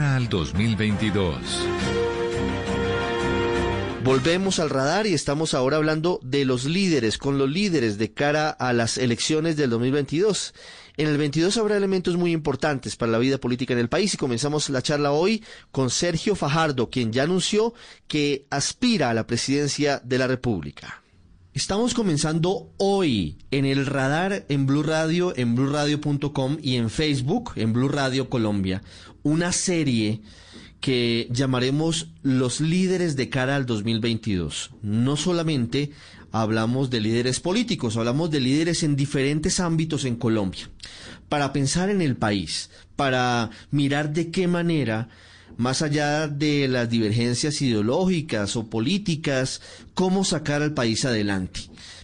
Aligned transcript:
Al 0.00 0.30
2022. 0.30 1.36
Volvemos 4.02 4.58
al 4.58 4.70
radar 4.70 5.06
y 5.06 5.12
estamos 5.12 5.52
ahora 5.52 5.76
hablando 5.76 6.20
de 6.22 6.46
los 6.46 6.64
líderes, 6.64 7.18
con 7.18 7.36
los 7.36 7.50
líderes 7.50 7.98
de 7.98 8.10
cara 8.10 8.48
a 8.48 8.72
las 8.72 8.96
elecciones 8.96 9.58
del 9.58 9.68
2022. 9.68 10.54
En 10.96 11.08
el 11.08 11.18
22 11.18 11.54
habrá 11.58 11.76
elementos 11.76 12.16
muy 12.16 12.32
importantes 12.32 12.96
para 12.96 13.12
la 13.12 13.18
vida 13.18 13.36
política 13.36 13.74
en 13.74 13.78
el 13.78 13.90
país 13.90 14.14
y 14.14 14.16
comenzamos 14.16 14.70
la 14.70 14.80
charla 14.80 15.12
hoy 15.12 15.44
con 15.70 15.90
Sergio 15.90 16.34
Fajardo, 16.34 16.88
quien 16.88 17.12
ya 17.12 17.24
anunció 17.24 17.74
que 18.08 18.46
aspira 18.48 19.10
a 19.10 19.14
la 19.14 19.26
presidencia 19.26 20.00
de 20.02 20.16
la 20.16 20.26
República. 20.26 20.99
Estamos 21.52 21.94
comenzando 21.94 22.72
hoy 22.76 23.36
en 23.50 23.64
el 23.64 23.84
radar 23.84 24.46
en 24.48 24.66
Blue 24.66 24.84
Radio, 24.84 25.32
en 25.36 25.56
bluradio.com 25.56 26.58
y 26.62 26.76
en 26.76 26.90
Facebook, 26.90 27.54
en 27.56 27.72
Blue 27.72 27.88
Radio 27.88 28.30
Colombia, 28.30 28.84
una 29.24 29.50
serie 29.50 30.20
que 30.80 31.26
llamaremos 31.32 32.12
los 32.22 32.60
líderes 32.60 33.16
de 33.16 33.30
cara 33.30 33.56
al 33.56 33.66
2022. 33.66 34.70
No 34.82 35.16
solamente 35.16 35.90
hablamos 36.30 36.88
de 36.88 37.00
líderes 37.00 37.40
políticos, 37.40 37.96
hablamos 37.96 38.30
de 38.30 38.38
líderes 38.38 38.84
en 38.84 38.94
diferentes 38.94 39.58
ámbitos 39.58 40.04
en 40.04 40.14
Colombia, 40.14 40.70
para 41.28 41.52
pensar 41.52 41.90
en 41.90 42.00
el 42.00 42.16
país, 42.16 42.70
para 42.94 43.50
mirar 43.72 44.12
de 44.12 44.30
qué 44.30 44.46
manera, 44.46 45.08
más 45.60 45.82
allá 45.82 46.26
de 46.26 46.68
las 46.68 46.88
divergencias 46.88 47.60
ideológicas 47.60 48.56
o 48.56 48.70
políticas, 48.70 49.60
cómo 49.92 50.24
sacar 50.24 50.62
al 50.62 50.72
país 50.72 51.04
adelante. 51.04 51.60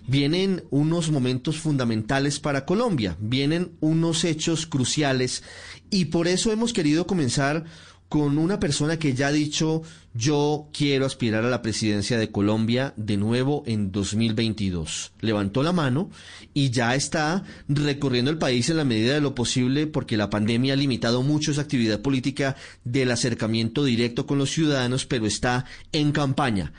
Vienen 0.07 0.65
unos 0.69 1.11
momentos 1.11 1.57
fundamentales 1.57 2.39
para 2.39 2.67
Colombia, 2.67 3.17
vienen 3.19 3.73
unos 3.81 4.25
hechos 4.25 4.67
cruciales 4.67 5.43
y 5.89 6.05
por 6.05 6.29
eso 6.29 6.53
hemos 6.53 6.75
querido 6.75 7.07
comenzar 7.07 7.65
con 8.09 8.39
una 8.39 8.61
persona 8.61 8.99
que 8.99 9.15
ya 9.15 9.29
ha 9.29 9.33
dicho 9.33 9.83
yo 10.15 10.69
quiero 10.73 11.05
aspirar 11.05 11.45
a 11.45 11.51
la 11.51 11.61
presidencia 11.61 12.19
de 12.19 12.31
Colombia 12.31 12.95
de 12.97 13.17
nuevo 13.17 13.63
en 13.67 13.93
2022. 13.93 15.13
Levantó 15.21 15.63
la 15.63 15.73
mano 15.73 16.11
y 16.55 16.71
ya 16.71 16.95
está 16.95 17.45
recorriendo 17.69 18.31
el 18.31 18.39
país 18.39 18.71
en 18.71 18.79
la 18.79 18.85
medida 18.85 19.15
de 19.15 19.21
lo 19.21 19.35
posible 19.35 19.87
porque 19.87 20.17
la 20.17 20.31
pandemia 20.31 20.73
ha 20.73 20.77
limitado 20.77 21.23
mucho 21.23 21.51
esa 21.51 21.63
actividad 21.63 22.01
política 22.01 22.57
del 22.85 23.11
acercamiento 23.11 23.85
directo 23.85 24.27
con 24.27 24.39
los 24.39 24.51
ciudadanos, 24.51 25.05
pero 25.05 25.27
está 25.27 25.67
en 25.93 26.13
campaña. 26.13 26.73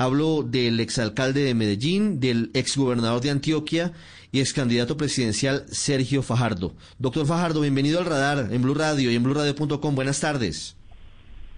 Hablo 0.00 0.42
del 0.42 0.80
exalcalde 0.80 1.44
de 1.44 1.52
Medellín, 1.52 2.20
del 2.20 2.50
exgobernador 2.54 3.20
de 3.20 3.28
Antioquia 3.28 3.92
y 4.32 4.40
ex 4.40 4.54
candidato 4.54 4.96
presidencial 4.96 5.64
Sergio 5.66 6.22
Fajardo. 6.22 6.72
Doctor 6.98 7.26
Fajardo, 7.26 7.60
bienvenido 7.60 7.98
al 7.98 8.06
radar 8.06 8.48
en 8.50 8.62
Blue 8.62 8.72
Radio 8.72 9.12
y 9.12 9.14
en 9.14 9.22
BlueRadio.com. 9.22 9.94
Buenas 9.94 10.18
tardes. 10.18 10.74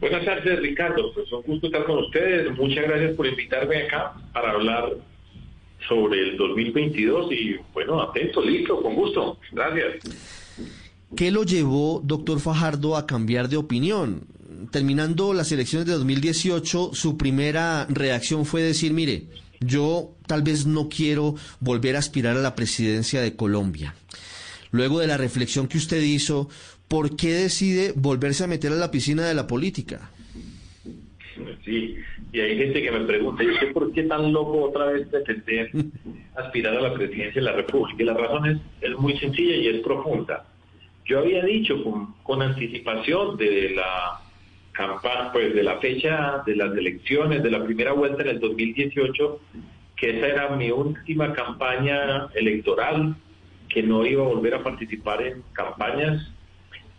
Buenas 0.01 0.25
tardes, 0.25 0.59
Ricardo. 0.59 1.15
Pues 1.15 1.31
un 1.31 1.43
gusto 1.43 1.69
estar 1.69 1.85
con 1.85 1.99
ustedes. 1.99 2.51
Muchas 2.59 2.83
gracias 2.83 3.15
por 3.15 3.29
invitarme 3.29 3.85
acá 3.85 4.15
para 4.33 4.51
hablar 4.51 4.91
sobre 5.89 6.31
el 6.31 6.37
2022 6.37 7.31
y 7.31 7.57
bueno, 7.73 8.03
atento, 8.03 8.43
listo, 8.43 8.83
con 8.83 8.97
gusto. 8.97 9.39
Gracias. 9.53 9.99
¿Qué 11.17 11.31
lo 11.31 11.45
llevó, 11.45 12.01
doctor 12.03 12.41
Fajardo, 12.41 12.97
a 12.97 13.07
cambiar 13.07 13.49
de 13.49 13.59
opinión? 13.59 14.27
Terminando 14.71 15.35
las 15.35 15.51
elecciones 15.53 15.87
de 15.87 15.95
2018, 15.95 16.91
su 16.95 17.17
primera 17.17 17.87
reacción 17.89 18.45
fue 18.45 18.63
decir, 18.63 18.93
mire, 18.93 19.25
yo 19.61 20.15
tal 20.27 20.43
vez 20.43 20.67
no 20.67 20.89
quiero 20.89 21.35
volver 21.61 21.97
a 21.97 22.01
aspirar 22.01 22.37
a 22.37 22.41
la 22.41 22.55
presidencia 22.55 23.21
de 23.21 23.37
Colombia. 23.37 23.95
Luego 24.71 25.01
de 25.01 25.07
la 25.07 25.17
reflexión 25.17 25.69
que 25.69 25.79
usted 25.79 26.03
hizo, 26.03 26.49
¿por 26.89 27.17
qué 27.17 27.35
decide 27.35 27.93
volverse 27.95 28.45
a 28.45 28.47
meter 28.47 28.73
a 28.73 28.77
la 28.77 28.91
piscina 28.91 29.27
de 29.27 29.35
la 29.35 29.47
política? 29.47 30.11
Sí, 31.65 31.97
y 32.33 32.41
hay 32.41 32.57
gente 32.57 32.83
que 32.83 32.91
me 32.91 33.01
pregunta, 33.01 33.45
¿y 33.45 33.51
usted 33.51 33.73
por 33.73 33.93
qué 33.93 34.05
tan 34.05 34.33
loco 34.33 34.65
otra 34.65 34.87
vez 34.87 35.07
pretender 35.09 35.71
aspirar 36.37 36.77
a 36.77 36.81
la 36.81 36.95
presidencia 36.95 37.41
de 37.41 37.47
la 37.47 37.53
República? 37.53 38.03
Y 38.03 38.07
la 38.07 38.15
razón 38.15 38.47
es, 38.47 38.59
es 38.81 38.97
muy 38.99 39.19
sencilla 39.19 39.57
y 39.57 39.69
es 39.69 39.83
profunda. 39.83 40.45
Yo 41.05 41.19
había 41.19 41.45
dicho 41.45 41.83
con, 41.83 42.15
con 42.23 42.43
anticipación 42.43 43.37
de 43.37 43.71
la 43.77 44.21
campaña, 44.73 45.33
pues 45.33 45.55
de 45.55 45.63
la 45.63 45.79
fecha 45.79 46.43
de 46.45 46.57
las 46.57 46.77
elecciones, 46.77 47.43
de 47.43 47.51
la 47.51 47.65
primera 47.65 47.93
vuelta 47.93 48.23
en 48.23 48.29
el 48.29 48.41
2018, 48.41 49.41
que 49.97 50.19
esa 50.19 50.27
era 50.27 50.49
mi 50.57 50.71
última 50.71 51.33
campaña 51.33 52.29
electoral, 52.35 53.15
que 53.69 53.83
no 53.83 54.05
iba 54.05 54.25
a 54.25 54.29
volver 54.29 54.55
a 54.55 54.63
participar 54.63 55.23
en 55.23 55.43
campañas 55.53 56.31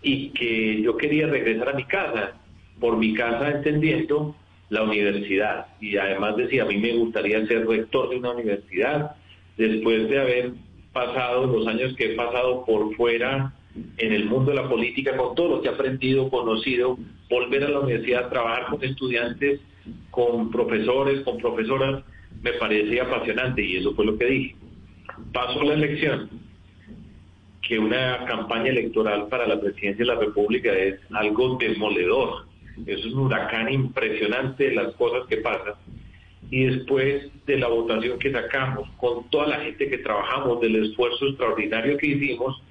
y 0.02 0.30
que 0.30 0.82
yo 0.82 0.98
quería 0.98 1.28
regresar 1.28 1.70
a 1.70 1.74
mi 1.74 1.86
casa, 1.86 2.34
por 2.80 2.98
mi 2.98 3.14
casa 3.14 3.52
entendiendo 3.52 4.36
la 4.70 4.84
universidad. 4.84 5.68
Y 5.80 5.98
además 5.98 6.36
decía, 6.36 6.64
a 6.64 6.66
mí 6.66 6.78
me 6.78 6.94
gustaría 6.94 7.46
ser 7.46 7.68
rector 7.68 8.10
de 8.10 8.18
una 8.18 8.32
universidad, 8.32 9.16
después 9.58 10.10
de 10.10 10.20
haber 10.20 10.52
pasado 10.94 11.48
los 11.48 11.68
años 11.68 11.94
que 11.96 12.14
he 12.14 12.16
pasado 12.16 12.64
por 12.66 12.96
fuera 12.96 13.54
en 13.98 14.14
el 14.14 14.26
mundo 14.26 14.52
de 14.52 14.58
la 14.58 14.70
política, 14.70 15.18
con 15.18 15.36
todo 15.36 15.56
lo 15.56 15.62
que 15.62 15.68
he 15.68 15.72
aprendido, 15.72 16.30
conocido, 16.30 16.98
volver 17.30 17.64
a 17.64 17.70
la 17.70 17.80
universidad, 17.80 18.30
trabajar 18.30 18.68
con 18.68 18.84
estudiantes, 18.84 19.60
con 20.12 20.52
profesores, 20.52 21.22
con 21.22 21.38
profesoras, 21.38 22.04
me 22.42 22.54
parecía 22.54 23.04
apasionante 23.04 23.64
y 23.64 23.78
eso 23.78 23.94
fue 23.96 24.06
lo 24.06 24.18
que 24.18 24.26
dije. 24.26 24.56
Pasó 25.34 25.64
la 25.64 25.74
elección, 25.74 26.30
que 27.68 27.80
una 27.80 28.26
campaña 28.26 28.70
electoral 28.70 29.28
para 29.30 29.48
la 29.48 29.60
presidencia 29.60 30.06
de 30.06 30.14
la 30.14 30.20
República 30.20 30.72
es 30.74 31.00
algo 31.12 31.58
demoledor. 31.58 32.46
Es 32.86 33.06
un 33.06 33.20
huracán 33.20 33.72
impresionante 33.72 34.74
las 34.74 34.94
cosas 34.96 35.26
que 35.28 35.38
pasan. 35.38 35.76
Y 36.54 36.66
después 36.66 37.32
de 37.48 37.58
la 37.58 37.68
votación 37.68 38.20
que 38.20 38.32
sacamos, 38.32 38.88
con 38.98 39.28
toda 39.32 39.48
la 39.48 39.62
gente 39.62 39.90
que 39.90 39.98
trabajamos, 39.98 40.62
del 40.62 40.86
esfuerzo 40.86 41.26
extraordinario 41.26 41.98
que 41.98 42.06
hicimos, 42.06 42.62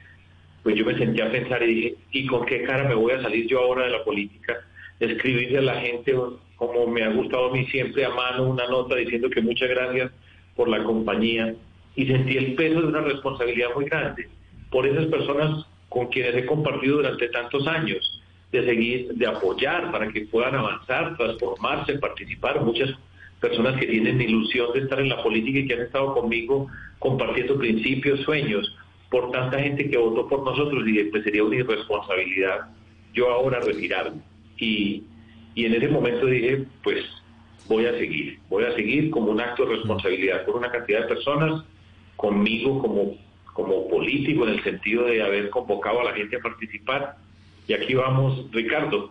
pues 0.62 0.76
yo 0.76 0.87
me 0.87 0.97
sentí 0.97 1.20
a 1.20 1.32
pensar 1.32 1.60
y 1.65 1.75
dije, 1.75 1.94
¿y 2.12 2.26
con 2.28 2.47
qué 2.47 2.62
cara 2.62 2.88
me 2.88 2.94
voy 2.94 3.10
a 3.10 3.22
salir 3.22 3.48
yo 3.48 3.59
ahora 3.59 3.87
de 3.87 3.91
la 3.91 4.04
política? 4.04 4.60
Escribirle 5.00 5.59
a 5.59 5.62
la 5.62 5.81
gente, 5.81 6.15
como 6.54 6.87
me 6.87 7.03
ha 7.03 7.09
gustado 7.09 7.50
a 7.50 7.53
mí 7.53 7.66
siempre, 7.72 8.04
a 8.04 8.10
mano 8.10 8.44
una 8.44 8.69
nota 8.69 8.94
diciendo 8.94 9.28
que 9.28 9.41
muchas 9.41 9.69
gracias 9.69 10.12
por 10.54 10.69
la 10.69 10.84
compañía. 10.84 11.53
Y 11.97 12.06
sentí 12.06 12.37
el 12.37 12.54
peso 12.54 12.82
de 12.82 12.87
una 12.87 13.00
responsabilidad 13.00 13.71
muy 13.75 13.87
grande 13.87 14.28
por 14.71 14.87
esas 14.87 15.06
personas 15.06 15.66
con 15.88 16.06
quienes 16.06 16.37
he 16.37 16.47
compartido 16.47 16.98
durante 16.98 17.26
tantos 17.31 17.66
años, 17.66 18.22
de 18.53 18.65
seguir, 18.65 19.09
de 19.15 19.26
apoyar 19.26 19.91
para 19.91 20.06
que 20.06 20.21
puedan 20.26 20.54
avanzar, 20.54 21.16
transformarse, 21.16 21.98
participar. 21.98 22.60
Muchas 22.60 22.94
personas 23.42 23.78
que 23.78 23.86
tienen 23.86 24.20
ilusión 24.20 24.72
de 24.72 24.80
estar 24.80 25.00
en 25.00 25.08
la 25.08 25.22
política 25.22 25.58
y 25.58 25.66
que 25.66 25.75
han 25.75 25.82
estado 25.82 26.14
conmigo 26.14 26.69
compartiendo 27.00 27.58
principios, 27.58 28.20
sueños 28.20 28.75
por 29.10 29.30
tanta 29.32 29.58
gente 29.58 29.91
que 29.91 29.98
votó 29.98 30.28
por 30.28 30.44
nosotros 30.44 30.86
y 30.86 30.92
después 30.92 31.25
sería 31.25 31.44
una 31.44 31.56
irresponsabilidad 31.56 32.69
yo 33.12 33.30
ahora 33.30 33.60
retirarme. 33.60 34.22
Y, 34.56 35.03
y 35.54 35.66
en 35.66 35.74
ese 35.74 35.89
momento 35.89 36.27
dije, 36.27 36.65
pues 36.83 37.04
voy 37.68 37.86
a 37.86 37.92
seguir, 37.98 38.39
voy 38.48 38.65
a 38.65 38.74
seguir 38.74 39.10
como 39.10 39.33
un 39.33 39.41
acto 39.41 39.66
de 39.66 39.77
responsabilidad 39.77 40.45
por 40.47 40.56
una 40.56 40.71
cantidad 40.71 41.03
de 41.03 41.09
personas, 41.09 41.65
conmigo 42.16 42.78
como, 42.80 43.16
como 43.53 43.88
político 43.88 44.47
en 44.47 44.54
el 44.54 44.62
sentido 44.62 45.04
de 45.04 45.22
haber 45.22 45.50
convocado 45.50 46.00
a 46.00 46.04
la 46.04 46.15
gente 46.15 46.36
a 46.36 46.41
participar. 46.41 47.16
Y 47.66 47.74
aquí 47.74 47.95
vamos, 47.95 48.47
Ricardo. 48.53 49.10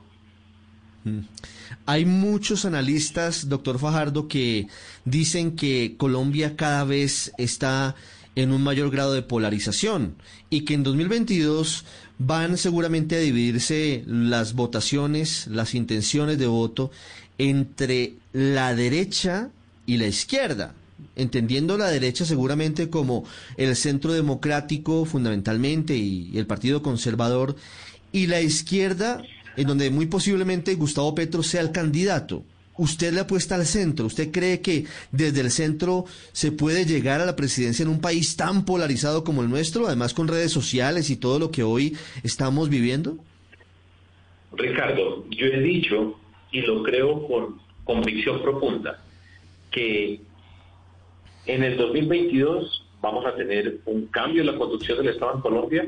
Hay 1.85 2.05
muchos 2.05 2.65
analistas, 2.65 3.49
doctor 3.49 3.79
Fajardo, 3.79 4.27
que 4.27 4.67
dicen 5.05 5.55
que 5.55 5.95
Colombia 5.97 6.55
cada 6.55 6.83
vez 6.83 7.31
está 7.37 7.95
en 8.35 8.51
un 8.51 8.63
mayor 8.63 8.91
grado 8.91 9.13
de 9.13 9.23
polarización 9.23 10.15
y 10.49 10.61
que 10.61 10.73
en 10.73 10.83
2022 10.83 11.85
van 12.17 12.57
seguramente 12.57 13.15
a 13.15 13.19
dividirse 13.19 14.03
las 14.05 14.53
votaciones, 14.53 15.47
las 15.47 15.75
intenciones 15.75 16.37
de 16.37 16.47
voto 16.47 16.91
entre 17.37 18.13
la 18.31 18.75
derecha 18.75 19.49
y 19.85 19.97
la 19.97 20.07
izquierda, 20.07 20.73
entendiendo 21.15 21.77
la 21.77 21.89
derecha 21.89 22.25
seguramente 22.25 22.89
como 22.89 23.25
el 23.57 23.75
centro 23.75 24.13
democrático 24.13 25.05
fundamentalmente 25.05 25.97
y, 25.97 26.37
el 26.37 26.45
Partido 26.45 26.81
Conservador, 26.83 27.55
y 28.13 28.27
la 28.27 28.41
izquierda 28.41 29.23
en 29.55 29.67
donde 29.67 29.89
muy 29.89 30.05
posiblemente 30.05 30.75
Gustavo 30.75 31.13
Petro 31.15 31.43
sea 31.43 31.61
el 31.61 31.71
candidato. 31.71 32.43
Usted 32.77 33.13
le 33.13 33.19
apuesta 33.19 33.55
al 33.55 33.65
centro. 33.65 34.05
¿Usted 34.05 34.31
cree 34.31 34.61
que 34.61 34.85
desde 35.11 35.41
el 35.41 35.51
centro 35.51 36.05
se 36.31 36.51
puede 36.51 36.85
llegar 36.85 37.21
a 37.21 37.25
la 37.25 37.35
presidencia 37.35 37.83
en 37.83 37.89
un 37.89 38.01
país 38.01 38.35
tan 38.37 38.65
polarizado 38.65 39.23
como 39.23 39.41
el 39.41 39.49
nuestro, 39.49 39.87
además 39.87 40.13
con 40.13 40.27
redes 40.27 40.51
sociales 40.51 41.09
y 41.09 41.17
todo 41.17 41.37
lo 41.37 41.51
que 41.51 41.63
hoy 41.63 41.95
estamos 42.23 42.69
viviendo? 42.69 43.17
Ricardo, 44.53 45.25
yo 45.29 45.45
he 45.47 45.59
dicho, 45.59 46.19
y 46.51 46.61
lo 46.61 46.83
creo 46.83 47.27
con 47.27 47.61
convicción 47.83 48.41
profunda, 48.41 49.01
que 49.69 50.21
en 51.45 51.63
el 51.63 51.77
2022 51.77 52.85
vamos 53.01 53.25
a 53.25 53.35
tener 53.35 53.79
un 53.85 54.07
cambio 54.07 54.41
en 54.41 54.47
la 54.47 54.57
conducción 54.57 54.97
del 54.97 55.09
Estado 55.09 55.35
en 55.35 55.41
Colombia 55.41 55.85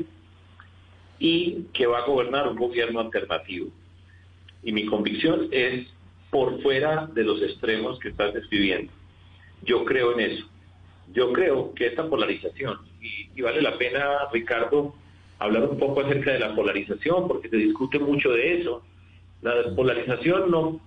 y 1.24 1.68
que 1.72 1.86
va 1.86 2.00
a 2.00 2.06
gobernar 2.06 2.46
un 2.46 2.56
gobierno 2.56 3.00
alternativo. 3.00 3.70
Y 4.62 4.72
mi 4.72 4.84
convicción 4.84 5.48
es 5.52 5.86
por 6.28 6.60
fuera 6.60 7.06
de 7.14 7.24
los 7.24 7.40
extremos 7.40 7.98
que 7.98 8.10
estás 8.10 8.34
describiendo. 8.34 8.92
Yo 9.62 9.86
creo 9.86 10.12
en 10.12 10.32
eso. 10.32 10.46
Yo 11.14 11.32
creo 11.32 11.72
que 11.72 11.86
esta 11.86 12.06
polarización, 12.10 12.76
y, 13.00 13.40
vale 13.40 13.62
la 13.62 13.78
pena, 13.78 14.28
Ricardo, 14.34 14.94
hablar 15.38 15.62
un 15.62 15.78
poco 15.78 16.02
acerca 16.02 16.32
de 16.32 16.40
la 16.40 16.54
polarización, 16.54 17.26
porque 17.26 17.48
se 17.48 17.56
discute 17.56 17.98
mucho 17.98 18.30
de 18.32 18.60
eso. 18.60 18.82
La 19.40 19.74
polarización 19.74 20.50
no, 20.50 20.78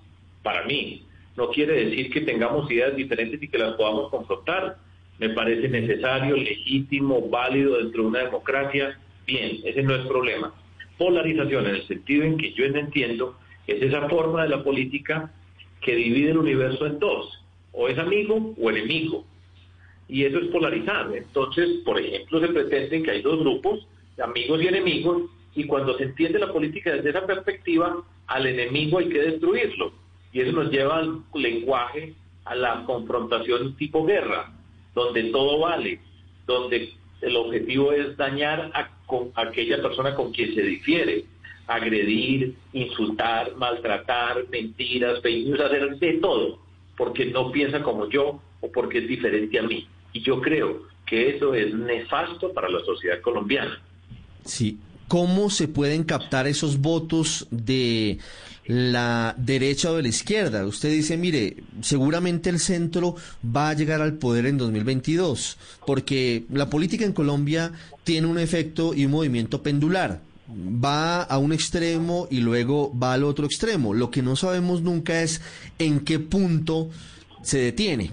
para 0.43 0.65
mí, 0.65 1.03
no 1.35 1.49
quiere 1.49 1.85
decir 1.85 2.11
que 2.11 2.21
tengamos 2.21 2.69
ideas 2.69 2.95
diferentes 2.95 3.41
y 3.41 3.47
que 3.47 3.57
las 3.57 3.73
podamos 3.73 4.11
confrontar. 4.11 4.77
Me 5.17 5.29
parece 5.29 5.67
necesario, 5.67 6.37
legítimo, 6.37 7.27
válido 7.27 7.79
dentro 7.79 8.03
de 8.03 8.09
una 8.09 8.19
democracia. 8.19 8.99
Bien, 9.27 9.59
ese 9.65 9.83
no 9.83 9.93
es 9.93 10.07
problema. 10.07 10.53
Polarización 10.97 11.67
en 11.67 11.75
el 11.75 11.87
sentido 11.87 12.23
en 12.23 12.37
que 12.37 12.53
yo 12.53 12.63
entiendo 12.63 13.37
es 13.67 13.81
esa 13.81 14.07
forma 14.07 14.43
de 14.43 14.49
la 14.49 14.63
política 14.63 15.33
que 15.81 15.95
divide 15.95 16.31
el 16.31 16.37
universo 16.37 16.85
en 16.85 16.97
dos, 16.97 17.43
o 17.73 17.89
es 17.89 17.99
amigo 17.99 18.55
o 18.57 18.69
enemigo. 18.69 19.25
Y 20.07 20.23
eso 20.23 20.39
es 20.39 20.47
polarizar. 20.47 21.11
Entonces, 21.13 21.81
por 21.83 21.99
ejemplo, 21.99 22.39
se 22.39 22.47
pretende 22.47 23.03
que 23.03 23.11
hay 23.11 23.21
dos 23.21 23.39
grupos, 23.39 23.85
amigos 24.23 24.61
y 24.63 24.67
enemigos, 24.67 25.23
y 25.53 25.65
cuando 25.65 25.97
se 25.97 26.05
entiende 26.05 26.39
la 26.39 26.53
política 26.53 26.93
desde 26.93 27.09
esa 27.09 27.27
perspectiva, 27.27 28.01
al 28.27 28.45
enemigo 28.45 28.99
hay 28.99 29.09
que 29.09 29.19
destruirlo. 29.19 29.91
Y 30.31 30.39
eso 30.39 30.53
nos 30.53 30.71
lleva 30.71 30.99
al 30.99 31.21
lenguaje, 31.33 32.13
a 32.45 32.55
la 32.55 32.85
confrontación 32.85 33.75
tipo 33.75 34.05
guerra, 34.05 34.53
donde 34.95 35.23
todo 35.25 35.59
vale, 35.59 35.99
donde 36.45 36.93
el 37.21 37.35
objetivo 37.35 37.91
es 37.91 38.15
dañar 38.15 38.71
a, 38.73 38.96
a 39.35 39.41
aquella 39.41 39.81
persona 39.81 40.15
con 40.15 40.31
quien 40.31 40.53
se 40.53 40.61
difiere 40.61 41.25
agredir, 41.67 42.55
insultar, 42.73 43.55
maltratar, 43.55 44.47
mentiras, 44.49 45.21
fake 45.21 45.59
hacer 45.59 45.99
de 45.99 46.13
todo, 46.13 46.59
porque 46.95 47.25
no 47.25 47.51
piensa 47.51 47.83
como 47.83 48.09
yo 48.09 48.41
o 48.61 48.71
porque 48.71 48.99
es 48.99 49.07
diferente 49.07 49.59
a 49.59 49.63
mí. 49.63 49.85
Y 50.13 50.21
yo 50.21 50.41
creo 50.41 50.83
que 51.05 51.35
eso 51.35 51.53
es 51.53 51.73
nefasto 51.73 52.53
para 52.53 52.69
la 52.69 52.79
sociedad 52.79 53.21
colombiana. 53.21 53.81
Sí. 54.45 54.79
¿Cómo 55.07 55.49
se 55.49 55.69
pueden 55.69 56.03
captar 56.03 56.47
esos 56.47 56.79
votos 56.79 57.47
de 57.49 58.17
la 58.67 59.33
derecha 59.37 59.91
o 59.91 59.95
de 59.95 60.03
la 60.03 60.09
izquierda? 60.09 60.65
Usted 60.65 60.91
dice, 60.91 61.17
mire, 61.17 61.57
seguramente 61.81 62.49
el 62.49 62.59
centro 62.59 63.15
va 63.43 63.69
a 63.69 63.73
llegar 63.73 64.01
al 64.01 64.13
poder 64.13 64.45
en 64.45 64.57
2022, 64.57 65.57
porque 65.85 66.45
la 66.51 66.69
política 66.69 67.05
en 67.05 67.13
Colombia 67.13 67.71
tiene 68.03 68.27
un 68.27 68.37
efecto 68.37 68.93
y 68.93 69.05
un 69.05 69.11
movimiento 69.11 69.63
pendular 69.63 70.21
va 70.49 71.23
a 71.23 71.37
un 71.37 71.51
extremo 71.51 72.27
y 72.31 72.39
luego 72.39 72.97
va 72.97 73.13
al 73.13 73.23
otro 73.23 73.45
extremo. 73.45 73.93
Lo 73.93 74.11
que 74.11 74.21
no 74.21 74.35
sabemos 74.35 74.81
nunca 74.81 75.21
es 75.21 75.41
en 75.77 76.01
qué 76.01 76.19
punto 76.19 76.89
se 77.41 77.59
detiene. 77.59 78.11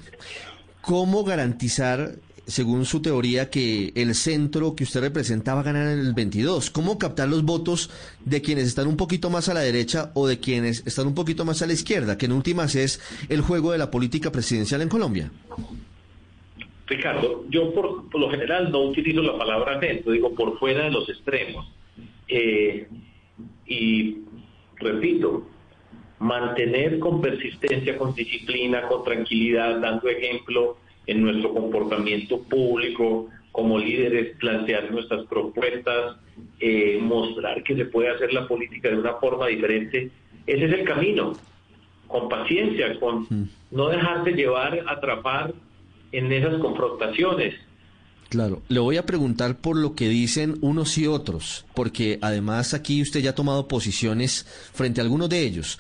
¿Cómo 0.81 1.25
garantizar, 1.25 2.17
según 2.47 2.85
su 2.85 3.01
teoría, 3.01 3.51
que 3.51 3.93
el 3.95 4.15
centro 4.15 4.75
que 4.75 4.85
usted 4.85 5.01
representa 5.01 5.55
va 5.55 5.61
a 5.61 5.65
ganar 5.65 5.89
en 5.89 5.99
el 6.01 6.15
22? 6.15 6.71
¿Cómo 6.71 6.99
captar 6.99 7.29
los 7.29 7.45
votos 7.45 7.91
de 8.25 8.43
quienes 8.43 8.67
están 8.67 8.87
un 8.87 8.97
poquito 8.97 9.31
más 9.31 9.49
a 9.49 9.55
la 9.55 9.61
derecha 9.61 10.11
o 10.15 10.27
de 10.27 10.39
quienes 10.39 10.87
están 10.87 11.07
un 11.07 11.15
poquito 11.15 11.45
más 11.45 11.63
a 11.63 11.67
la 11.67 11.73
izquierda? 11.73 12.19
Que 12.19 12.27
en 12.27 12.33
últimas 12.33 12.75
es 12.75 13.01
el 13.29 13.41
juego 13.41 13.73
de 13.73 13.79
la 13.79 13.91
política 13.91 14.31
presidencial 14.31 14.83
en 14.83 14.89
Colombia. 14.89 15.31
Ricardo, 16.87 17.45
yo 17.49 17.73
por, 17.73 18.11
por 18.11 18.21
lo 18.21 18.31
general 18.31 18.71
no 18.71 18.83
utilizo 18.83 19.23
la 19.23 19.39
palabra 19.39 19.81
centro, 19.81 20.13
digo 20.13 20.35
por 20.35 20.59
fuera 20.59 20.85
de 20.85 20.91
los 20.91 21.09
extremos 21.09 21.67
eh, 22.29 22.87
y 23.67 24.19
repito, 24.77 25.47
mantener 26.19 26.99
con 26.99 27.21
persistencia, 27.21 27.97
con 27.97 28.15
disciplina, 28.15 28.87
con 28.87 29.05
tranquilidad, 29.05 29.81
dando 29.81 30.09
ejemplo 30.09 30.79
en 31.07 31.23
nuestro 31.23 31.53
comportamiento 31.53 32.43
público, 32.43 33.29
como 33.53 33.79
líderes, 33.79 34.37
plantear 34.39 34.91
nuestras 34.91 35.27
propuestas, 35.27 36.17
eh, 36.59 36.99
mostrar 37.01 37.63
que 37.63 37.77
se 37.77 37.85
puede 37.85 38.11
hacer 38.11 38.33
la 38.33 38.49
política 38.49 38.89
de 38.89 38.97
una 38.97 39.15
forma 39.15 39.47
diferente. 39.47 40.11
Ese 40.47 40.65
es 40.65 40.73
el 40.73 40.85
camino, 40.85 41.35
con 42.09 42.29
paciencia, 42.29 42.99
con 42.99 43.27
no 43.71 43.89
dejarse 43.89 44.33
llevar, 44.33 44.85
atrapar 44.87 45.55
en 46.13 46.33
esas 46.33 46.61
confrontaciones. 46.61 47.55
Claro, 48.29 48.63
le 48.69 48.81
voy 48.81 48.97
a 48.97 49.07
preguntar 49.07 49.59
por 49.59 49.77
lo 49.77 49.95
que 49.95 50.09
dicen 50.09 50.57
unos 50.61 50.99
y 50.99 51.07
otros, 51.07 51.67
porque 51.75 52.19
además 52.21 52.75
aquí 52.75 53.03
usted 53.03 53.21
ya 53.21 53.31
ha 53.31 53.35
tomado 53.35 53.69
posiciones 53.69 54.45
frente 54.73 55.01
a 55.01 55.05
algunos 55.05 55.29
de 55.29 55.41
ellos. 55.41 55.79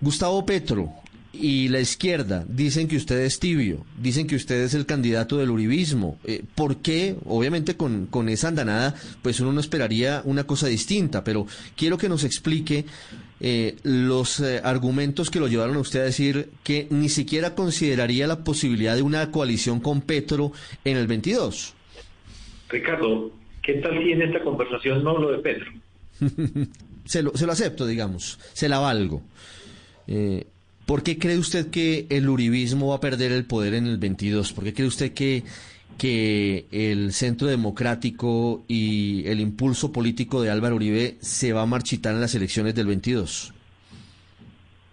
Gustavo 0.00 0.44
Petro 0.44 0.90
y 1.32 1.68
la 1.68 1.80
izquierda 1.80 2.44
dicen 2.48 2.88
que 2.88 2.96
usted 2.96 3.20
es 3.20 3.38
tibio, 3.38 3.84
dicen 4.00 4.26
que 4.26 4.36
usted 4.36 4.62
es 4.62 4.74
el 4.74 4.86
candidato 4.86 5.36
del 5.36 5.50
uribismo. 5.50 6.18
Eh, 6.24 6.42
¿Por 6.54 6.78
qué? 6.78 7.16
Obviamente 7.26 7.76
con, 7.76 8.06
con 8.06 8.28
esa 8.28 8.48
andanada, 8.48 8.94
pues 9.22 9.38
uno 9.40 9.52
no 9.52 9.60
esperaría 9.60 10.22
una 10.24 10.44
cosa 10.44 10.68
distinta, 10.68 11.24
pero 11.24 11.46
quiero 11.76 11.98
que 11.98 12.08
nos 12.08 12.24
explique 12.24 12.86
eh, 13.40 13.76
los 13.82 14.40
eh, 14.40 14.60
argumentos 14.64 15.30
que 15.30 15.38
lo 15.38 15.48
llevaron 15.48 15.76
a 15.76 15.80
usted 15.80 16.00
a 16.00 16.04
decir 16.04 16.50
que 16.64 16.86
ni 16.90 17.08
siquiera 17.08 17.54
consideraría 17.54 18.26
la 18.26 18.42
posibilidad 18.42 18.96
de 18.96 19.02
una 19.02 19.30
coalición 19.30 19.80
con 19.80 20.00
Petro 20.00 20.52
en 20.84 20.96
el 20.96 21.06
22. 21.06 21.74
Ricardo, 22.70 23.30
¿qué 23.62 23.74
tal 23.74 24.02
si 24.02 24.12
en 24.12 24.22
esta 24.22 24.42
conversación 24.42 25.04
no 25.04 25.10
hablo 25.10 25.32
de 25.32 25.38
Petro? 25.38 25.72
se, 27.04 27.22
lo, 27.22 27.36
se 27.36 27.44
lo 27.46 27.52
acepto, 27.52 27.86
digamos, 27.86 28.38
se 28.54 28.68
la 28.68 28.78
valgo. 28.78 29.22
Eh, 30.88 30.92
¿Por 30.92 31.02
qué 31.02 31.18
cree 31.18 31.38
usted 31.38 31.70
que 31.70 32.06
el 32.10 32.28
uribismo 32.28 32.88
va 32.88 32.96
a 32.96 33.00
perder 33.00 33.32
el 33.32 33.44
poder 33.44 33.74
en 33.74 33.86
el 33.86 33.98
22? 33.98 34.52
¿Por 34.52 34.64
qué 34.64 34.72
cree 34.72 34.88
usted 34.88 35.12
que, 35.12 35.44
que 35.98 36.66
el 36.70 37.12
centro 37.12 37.46
democrático 37.48 38.64
y 38.68 39.26
el 39.26 39.40
impulso 39.40 39.92
político 39.92 40.42
de 40.42 40.50
Álvaro 40.50 40.76
Uribe 40.76 41.16
se 41.20 41.52
va 41.52 41.62
a 41.62 41.66
marchitar 41.66 42.14
en 42.14 42.20
las 42.20 42.34
elecciones 42.34 42.74
del 42.74 42.86
22? 42.86 43.52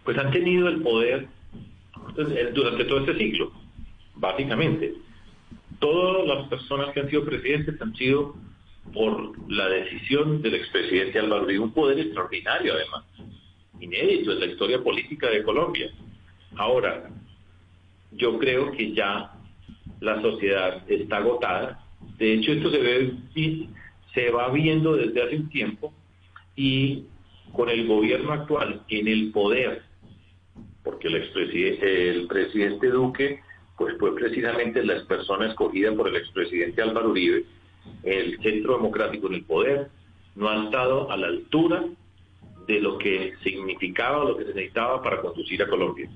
Pues 0.03 0.17
han 0.17 0.31
tenido 0.31 0.67
el 0.67 0.81
poder 0.81 1.27
durante 2.53 2.85
todo 2.85 2.99
este 2.99 3.17
ciclo, 3.17 3.51
básicamente 4.15 4.93
todas 5.79 6.27
las 6.27 6.47
personas 6.47 6.93
que 6.93 7.01
han 7.01 7.09
sido 7.09 7.25
presidentes 7.25 7.81
han 7.81 7.95
sido 7.95 8.35
por 8.93 9.33
la 9.51 9.67
decisión 9.67 10.41
del 10.41 10.55
expresidente 10.55 11.19
Álvaro 11.19 11.43
Uribe, 11.43 11.59
un 11.59 11.73
poder 11.73 11.99
extraordinario 11.99 12.73
además, 12.73 13.03
inédito 13.85 14.31
en 14.31 14.39
la 14.39 14.45
historia 14.47 14.83
política 14.83 15.29
de 15.29 15.43
Colombia. 15.43 15.91
Ahora, 16.55 17.09
yo 18.11 18.37
creo 18.37 18.71
que 18.71 18.93
ya 18.93 19.33
la 19.99 20.21
sociedad 20.21 20.83
está 20.89 21.17
agotada. 21.17 21.85
De 22.17 22.33
hecho, 22.33 22.53
esto 22.53 22.71
se 22.71 22.79
ve 22.79 23.13
se 24.13 24.31
va 24.31 24.49
viendo 24.49 24.95
desde 24.95 25.21
hace 25.21 25.35
un 25.35 25.49
tiempo 25.49 25.93
y 26.55 27.03
con 27.51 27.69
el 27.69 27.85
gobierno 27.85 28.31
actual 28.31 28.81
en 28.87 29.07
el 29.07 29.31
poder, 29.31 29.83
porque 30.83 31.09
el, 31.09 31.15
expresidente, 31.15 32.09
el 32.09 32.27
presidente 32.27 32.87
Duque 32.89 33.41
pues 33.77 33.95
fue 33.99 34.15
precisamente 34.15 34.85
la 34.85 35.03
persona 35.05 35.47
escogida 35.47 35.93
por 35.93 36.07
el 36.07 36.15
expresidente 36.15 36.81
Álvaro 36.81 37.09
Uribe, 37.09 37.43
el 38.03 38.41
centro 38.41 38.77
democrático 38.77 39.27
en 39.27 39.33
el 39.33 39.43
poder, 39.43 39.89
no 40.35 40.49
ha 40.49 40.63
estado 40.63 41.11
a 41.11 41.17
la 41.17 41.27
altura 41.27 41.83
de 42.67 42.79
lo 42.79 42.97
que 42.97 43.33
significaba, 43.43 44.23
lo 44.23 44.37
que 44.37 44.45
se 44.45 44.53
necesitaba 44.53 45.01
para 45.01 45.21
conducir 45.21 45.61
a 45.61 45.67
Colombia. 45.67 46.09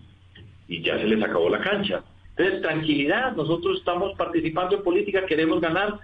Y 0.67 0.81
ya 0.81 0.97
se 0.97 1.05
les 1.05 1.21
acabó 1.23 1.49
la 1.49 1.61
cancha. 1.61 2.03
Entonces, 2.35 2.61
tranquilidad, 2.61 3.35
nosotros 3.35 3.79
estamos 3.79 4.15
participando 4.17 4.75
en 4.75 4.83
política, 4.83 5.25
queremos 5.25 5.59
ganar. 5.61 5.99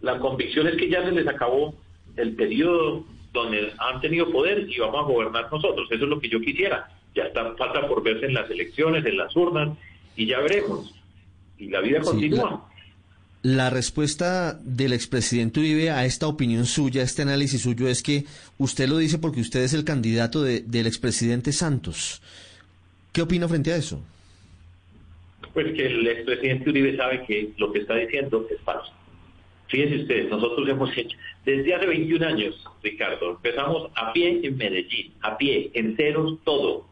La 0.00 0.18
convicción 0.18 0.66
es 0.68 0.76
que 0.76 0.88
ya 0.88 1.04
se 1.04 1.12
les 1.12 1.26
acabó 1.26 1.74
el 2.16 2.34
periodo 2.34 3.04
donde 3.32 3.72
han 3.78 4.00
tenido 4.00 4.30
poder 4.30 4.68
y 4.68 4.78
vamos 4.78 5.00
a 5.00 5.12
gobernar 5.12 5.48
nosotros. 5.50 5.88
Eso 5.90 6.04
es 6.04 6.10
lo 6.10 6.20
que 6.20 6.28
yo 6.28 6.40
quisiera. 6.40 6.88
Ya 7.14 7.24
está 7.24 7.54
falta 7.56 7.86
por 7.88 8.02
verse 8.02 8.26
en 8.26 8.34
las 8.34 8.50
elecciones, 8.50 9.04
en 9.06 9.16
las 9.16 9.34
urnas, 9.34 9.76
y 10.16 10.26
ya 10.26 10.40
veremos. 10.40 10.94
Y 11.56 11.68
la 11.68 11.80
vida 11.80 12.00
continúa. 12.00 12.67
La 13.48 13.70
respuesta 13.70 14.60
del 14.62 14.92
expresidente 14.92 15.60
Uribe 15.60 15.90
a 15.90 16.04
esta 16.04 16.26
opinión 16.26 16.66
suya, 16.66 17.00
a 17.00 17.04
este 17.04 17.22
análisis 17.22 17.62
suyo, 17.62 17.88
es 17.88 18.02
que 18.02 18.24
usted 18.58 18.86
lo 18.86 18.98
dice 18.98 19.18
porque 19.18 19.40
usted 19.40 19.60
es 19.60 19.72
el 19.72 19.84
candidato 19.84 20.42
de, 20.42 20.60
del 20.60 20.86
expresidente 20.86 21.52
Santos. 21.52 22.20
¿Qué 23.10 23.22
opina 23.22 23.48
frente 23.48 23.72
a 23.72 23.76
eso? 23.76 24.02
Pues 25.54 25.72
que 25.72 25.86
el 25.86 26.06
expresidente 26.08 26.68
Uribe 26.68 26.94
sabe 26.98 27.24
que 27.24 27.52
lo 27.56 27.72
que 27.72 27.78
está 27.78 27.94
diciendo 27.94 28.46
es 28.50 28.60
falso. 28.60 28.92
Fíjense 29.68 30.02
ustedes, 30.02 30.28
nosotros 30.28 30.68
hemos 30.68 30.94
hecho, 30.94 31.16
desde 31.46 31.74
hace 31.74 31.86
21 31.86 32.26
años, 32.26 32.62
Ricardo, 32.82 33.30
empezamos 33.30 33.90
a 33.94 34.12
pie 34.12 34.40
en 34.42 34.58
Medellín, 34.58 35.14
a 35.22 35.38
pie, 35.38 35.70
en 35.72 35.96
ceros, 35.96 36.36
todo, 36.44 36.86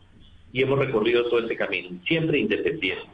y 0.55 0.63
hemos 0.63 0.79
recorrido 0.79 1.29
todo 1.29 1.41
este 1.41 1.55
camino, 1.55 1.91
siempre 2.09 2.39
independientes. 2.39 3.05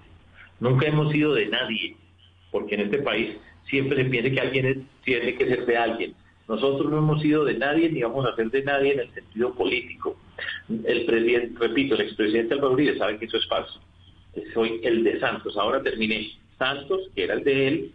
Nunca 0.60 0.86
hemos 0.86 1.10
sido 1.10 1.34
de 1.34 1.46
nadie, 1.46 1.96
porque 2.52 2.76
en 2.76 2.82
este 2.82 2.98
país 2.98 3.36
siempre 3.68 4.04
se 4.04 4.08
piensa 4.08 4.30
que 4.30 4.40
alguien 4.40 4.88
tiene 5.04 5.34
que 5.34 5.46
ser 5.46 5.66
de 5.66 5.76
alguien. 5.76 6.14
Nosotros 6.46 6.90
no 6.90 6.98
hemos 6.98 7.20
sido 7.22 7.44
de 7.44 7.54
nadie 7.54 7.90
ni 7.90 8.02
vamos 8.02 8.26
a 8.26 8.36
ser 8.36 8.50
de 8.50 8.62
nadie 8.62 8.92
en 8.92 9.00
el 9.00 9.14
sentido 9.14 9.54
político. 9.54 10.16
El 10.68 11.06
presidente, 11.06 11.58
repito, 11.58 11.94
el 11.94 12.02
expresidente 12.02 12.54
Álvaro 12.54 12.74
Uribe 12.74 12.98
sabe 12.98 13.18
que 13.18 13.24
eso 13.24 13.38
es 13.38 13.48
falso. 13.48 13.80
Soy 14.52 14.80
el 14.82 15.02
de 15.02 15.18
Santos. 15.18 15.56
Ahora 15.56 15.82
terminé. 15.82 16.30
Santos, 16.58 17.00
que 17.14 17.24
era 17.24 17.34
el 17.34 17.44
de 17.44 17.68
él, 17.68 17.92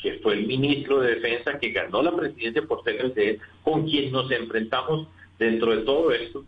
que 0.00 0.14
fue 0.22 0.34
el 0.34 0.46
ministro 0.46 1.00
de 1.00 1.16
Defensa 1.16 1.58
que 1.58 1.70
ganó 1.70 2.02
la 2.02 2.16
presidencia 2.16 2.62
por 2.62 2.82
ser 2.82 2.96
el 3.00 3.14
de 3.14 3.30
él, 3.30 3.40
con 3.62 3.88
quien 3.88 4.10
nos 4.10 4.30
enfrentamos 4.30 5.06
dentro 5.38 5.76
de 5.76 5.82
todo 5.82 6.10
esto. 6.12 6.44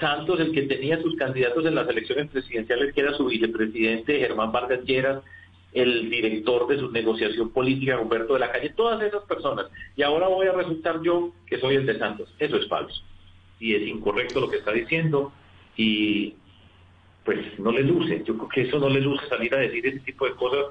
Santos, 0.00 0.40
el 0.40 0.52
que 0.52 0.62
tenía 0.62 1.00
sus 1.00 1.16
candidatos 1.16 1.64
en 1.64 1.74
las 1.74 1.88
elecciones 1.88 2.28
presidenciales, 2.30 2.92
que 2.94 3.00
era 3.00 3.14
su 3.14 3.26
vicepresidente 3.26 4.18
Germán 4.18 4.52
Vargas 4.52 4.84
Lleras, 4.84 5.22
el 5.76 6.08
director 6.08 6.66
de 6.66 6.78
su 6.78 6.90
negociación 6.90 7.50
política, 7.50 8.00
Humberto 8.00 8.32
de 8.32 8.40
la 8.40 8.50
Calle, 8.50 8.70
todas 8.70 9.02
esas 9.02 9.22
personas. 9.24 9.66
Y 9.94 10.02
ahora 10.02 10.26
voy 10.26 10.46
a 10.46 10.52
resultar 10.52 11.02
yo 11.02 11.32
que 11.46 11.58
soy 11.58 11.74
el 11.76 11.84
de 11.84 11.98
Santos. 11.98 12.34
Eso 12.38 12.56
es 12.56 12.66
falso. 12.66 13.02
Y 13.60 13.74
es 13.74 13.86
incorrecto 13.86 14.40
lo 14.40 14.48
que 14.48 14.56
está 14.56 14.72
diciendo. 14.72 15.32
Y 15.76 16.34
pues 17.26 17.58
no 17.58 17.72
le 17.72 17.82
luce. 17.82 18.22
Yo 18.24 18.38
creo 18.38 18.48
que 18.48 18.62
eso 18.62 18.78
no 18.78 18.88
le 18.88 19.02
luce 19.02 19.28
salir 19.28 19.54
a 19.54 19.58
decir 19.58 19.86
ese 19.86 20.00
tipo 20.00 20.24
de 20.24 20.32
cosas 20.32 20.66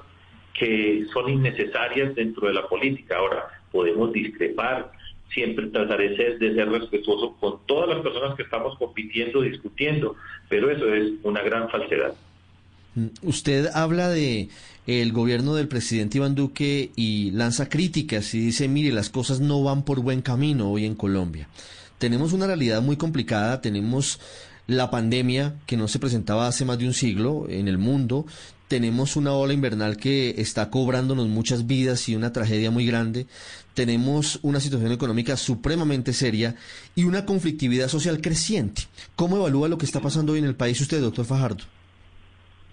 que 0.58 1.06
son 1.12 1.28
innecesarias 1.30 2.14
dentro 2.16 2.48
de 2.48 2.54
la 2.54 2.66
política. 2.66 3.18
Ahora, 3.18 3.46
podemos 3.70 4.12
discrepar, 4.12 4.90
siempre 5.28 5.68
trataré 5.68 6.16
de 6.16 6.54
ser 6.54 6.68
respetuoso 6.68 7.36
con 7.38 7.64
todas 7.66 7.88
las 7.90 8.00
personas 8.00 8.34
que 8.34 8.42
estamos 8.42 8.76
compitiendo, 8.76 9.42
discutiendo, 9.42 10.16
pero 10.48 10.68
eso 10.68 10.92
es 10.92 11.12
una 11.22 11.42
gran 11.42 11.68
falsedad. 11.68 12.14
Mm, 12.96 13.08
usted 13.22 13.68
habla 13.74 14.08
de 14.08 14.48
el 14.86 15.12
gobierno 15.12 15.54
del 15.54 15.68
presidente 15.68 16.16
Iván 16.18 16.34
Duque 16.34 16.92
y 16.96 17.30
lanza 17.32 17.68
críticas 17.68 18.32
y 18.34 18.40
dice, 18.40 18.68
mire, 18.68 18.92
las 18.92 19.10
cosas 19.10 19.40
no 19.40 19.62
van 19.62 19.84
por 19.84 20.00
buen 20.00 20.22
camino 20.22 20.70
hoy 20.70 20.86
en 20.86 20.94
Colombia. 20.94 21.48
Tenemos 21.98 22.32
una 22.32 22.46
realidad 22.46 22.82
muy 22.82 22.96
complicada, 22.96 23.60
tenemos 23.60 24.18
la 24.66 24.90
pandemia 24.90 25.56
que 25.66 25.76
no 25.76 25.88
se 25.88 25.98
presentaba 25.98 26.48
hace 26.48 26.64
más 26.64 26.78
de 26.78 26.86
un 26.86 26.94
siglo 26.94 27.46
en 27.48 27.68
el 27.68 27.78
mundo, 27.78 28.26
tenemos 28.68 29.16
una 29.16 29.32
ola 29.32 29.52
invernal 29.52 29.96
que 29.96 30.34
está 30.38 30.70
cobrándonos 30.70 31.28
muchas 31.28 31.66
vidas 31.66 32.08
y 32.08 32.16
una 32.16 32.32
tragedia 32.32 32.70
muy 32.70 32.86
grande, 32.86 33.26
tenemos 33.74 34.40
una 34.42 34.60
situación 34.60 34.92
económica 34.92 35.36
supremamente 35.36 36.12
seria 36.12 36.56
y 36.94 37.04
una 37.04 37.26
conflictividad 37.26 37.88
social 37.88 38.20
creciente. 38.20 38.82
¿Cómo 39.14 39.36
evalúa 39.36 39.68
lo 39.68 39.78
que 39.78 39.86
está 39.86 40.00
pasando 40.00 40.32
hoy 40.32 40.38
en 40.40 40.46
el 40.46 40.56
país 40.56 40.80
usted, 40.80 41.00
doctor 41.00 41.26
Fajardo? 41.26 41.75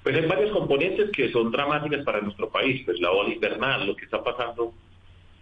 Pues 0.04 0.18
hay 0.18 0.26
varios 0.26 0.52
componentes 0.52 1.10
que 1.12 1.32
son 1.32 1.50
dramáticas 1.50 2.04
para 2.04 2.20
nuestro 2.20 2.50
país, 2.50 2.82
pues 2.86 3.00
la 3.00 3.12
ola 3.12 3.34
invernal, 3.34 3.88
lo 3.88 3.96
que 3.96 4.04
está 4.04 4.22
pasando, 4.22 4.74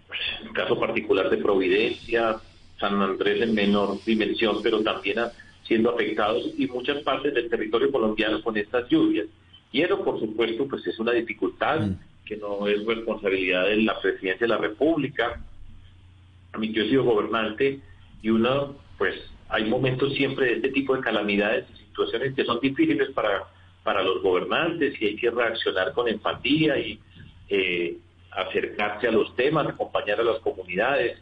pues, 0.08 0.20
en 0.42 0.48
el 0.50 0.54
caso 0.54 0.80
particular 0.80 1.30
de 1.30 1.38
Providencia, 1.38 2.38
San 2.80 3.02
Andrés 3.02 3.42
en 3.42 3.56
menor 3.56 4.04
dimensión, 4.06 4.62
pero 4.62 4.82
también 4.84 5.18
siendo 5.64 5.92
afectados 5.92 6.44
y 6.58 6.68
muchas 6.68 7.02
partes 7.04 7.34
del 7.34 7.50
territorio 7.50 7.92
colombiano 7.92 8.42
con 8.44 8.56
estas 8.58 8.88
lluvias. 8.90 9.28
Y 9.72 9.82
eso, 9.82 10.04
por 10.04 10.20
supuesto, 10.20 10.68
pues 10.68 10.86
es 10.86 11.00
una 11.00 11.14
dificultad 11.14 11.80
mm. 11.80 12.00
que 12.26 12.38
no 12.38 12.68
es 12.68 12.86
responsabilidad 12.86 13.66
de 13.66 13.78
la 13.78 14.00
presidencia 14.00 14.46
de 14.46 14.54
la 14.54 14.58
República. 14.58 15.42
A 16.52 16.58
mí 16.58 16.72
yo 16.72 16.84
he 16.84 16.90
sido 16.90 17.04
gobernante 17.04 17.80
y 18.22 18.30
uno, 18.30 18.76
pues 18.98 19.16
hay 19.50 19.66
momentos 19.66 20.14
siempre 20.14 20.48
de 20.48 20.54
este 20.56 20.70
tipo 20.70 20.96
de 20.96 21.02
calamidades 21.02 21.66
y 21.74 21.84
situaciones 21.86 22.36
que 22.36 22.46
son 22.46 22.60
difíciles 22.60 23.10
para, 23.12 23.44
para 23.84 24.04
los 24.04 24.22
gobernantes 24.22 25.02
y 25.02 25.08
hay 25.08 25.16
que 25.16 25.32
reaccionar 25.32 25.94
con 25.94 26.08
empatía 26.08 26.78
y 26.78 27.00
eh, 27.50 27.98
acercarse 28.32 29.08
a 29.08 29.12
los 29.12 29.36
temas, 29.36 29.68
acompañar 29.68 30.20
a 30.20 30.24
las 30.24 30.40
comunidades. 30.40 31.20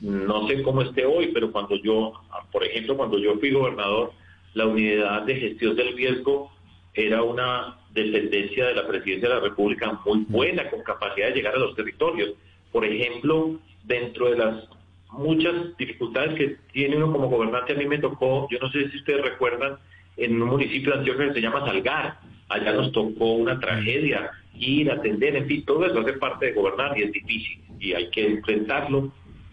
No 0.00 0.46
sé 0.46 0.62
cómo 0.62 0.82
esté 0.82 1.04
hoy, 1.04 1.30
pero 1.32 1.50
cuando 1.50 1.76
yo, 1.76 2.12
por 2.52 2.64
ejemplo, 2.64 2.96
cuando 2.96 3.18
yo 3.18 3.36
fui 3.38 3.50
gobernador, 3.50 4.12
la 4.54 4.66
unidad 4.66 5.22
de 5.22 5.36
gestión 5.36 5.76
del 5.76 5.94
riesgo 5.94 6.50
era 6.94 7.22
una 7.22 7.78
dependencia 7.92 8.66
de 8.66 8.74
la 8.74 8.86
presidencia 8.86 9.28
de 9.28 9.34
la 9.34 9.40
República 9.40 10.00
muy 10.04 10.24
buena, 10.28 10.70
con 10.70 10.82
capacidad 10.82 11.28
de 11.28 11.34
llegar 11.34 11.54
a 11.54 11.58
los 11.58 11.74
territorios. 11.74 12.30
Por 12.72 12.84
ejemplo, 12.84 13.58
dentro 13.84 14.30
de 14.30 14.36
las 14.36 14.68
muchas 15.10 15.76
dificultades 15.76 16.34
que 16.34 16.56
tiene 16.72 16.96
uno 16.96 17.12
como 17.12 17.28
gobernante, 17.28 17.72
a 17.72 17.76
mí 17.76 17.86
me 17.86 17.98
tocó, 17.98 18.46
yo 18.50 18.58
no 18.60 18.70
sé 18.70 18.90
si 18.90 18.98
ustedes 18.98 19.22
recuerdan, 19.22 19.78
en 20.18 20.42
un 20.42 20.48
municipio 20.48 20.92
de 20.92 20.98
Antioquia 20.98 21.28
que 21.28 21.34
se 21.34 21.40
llama 21.40 21.64
Salgar, 21.66 22.18
allá 22.48 22.72
nos 22.72 22.92
tocó 22.92 23.34
una 23.34 23.58
tragedia, 23.58 24.30
ir, 24.58 24.90
atender, 24.90 25.36
en 25.36 25.46
fin, 25.46 25.64
todo 25.64 25.86
eso 25.86 26.00
hace 26.00 26.14
parte 26.14 26.46
de 26.46 26.52
gobernar 26.52 26.98
y 26.98 27.04
es 27.04 27.12
difícil 27.12 27.60
y 27.78 27.92
hay 27.92 28.10
que 28.10 28.26
enfrentarlo, 28.26 29.12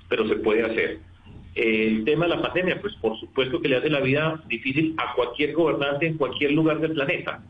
pero 0.10 0.27
se 0.27 0.36
puede 0.38 0.63
hacer. 0.63 1.00
El 1.53 2.03
tema 2.03 2.25
de 2.25 2.36
la 2.36 2.41
pandemia, 2.41 2.81
pues 2.81 2.93
por 2.95 3.17
supuesto 3.19 3.62
que 3.62 3.69
le 3.69 3.77
hace 3.77 3.89
la 3.89 4.01
vida 4.01 4.41
difícil 4.48 4.95
a 4.98 5.13
cualquier 5.13 5.53
gobernante 5.53 6.07
en 6.07 6.17
cualquier 6.17 6.51
lugar 6.51 6.79
del 6.79 6.93
planeta. 6.93 7.43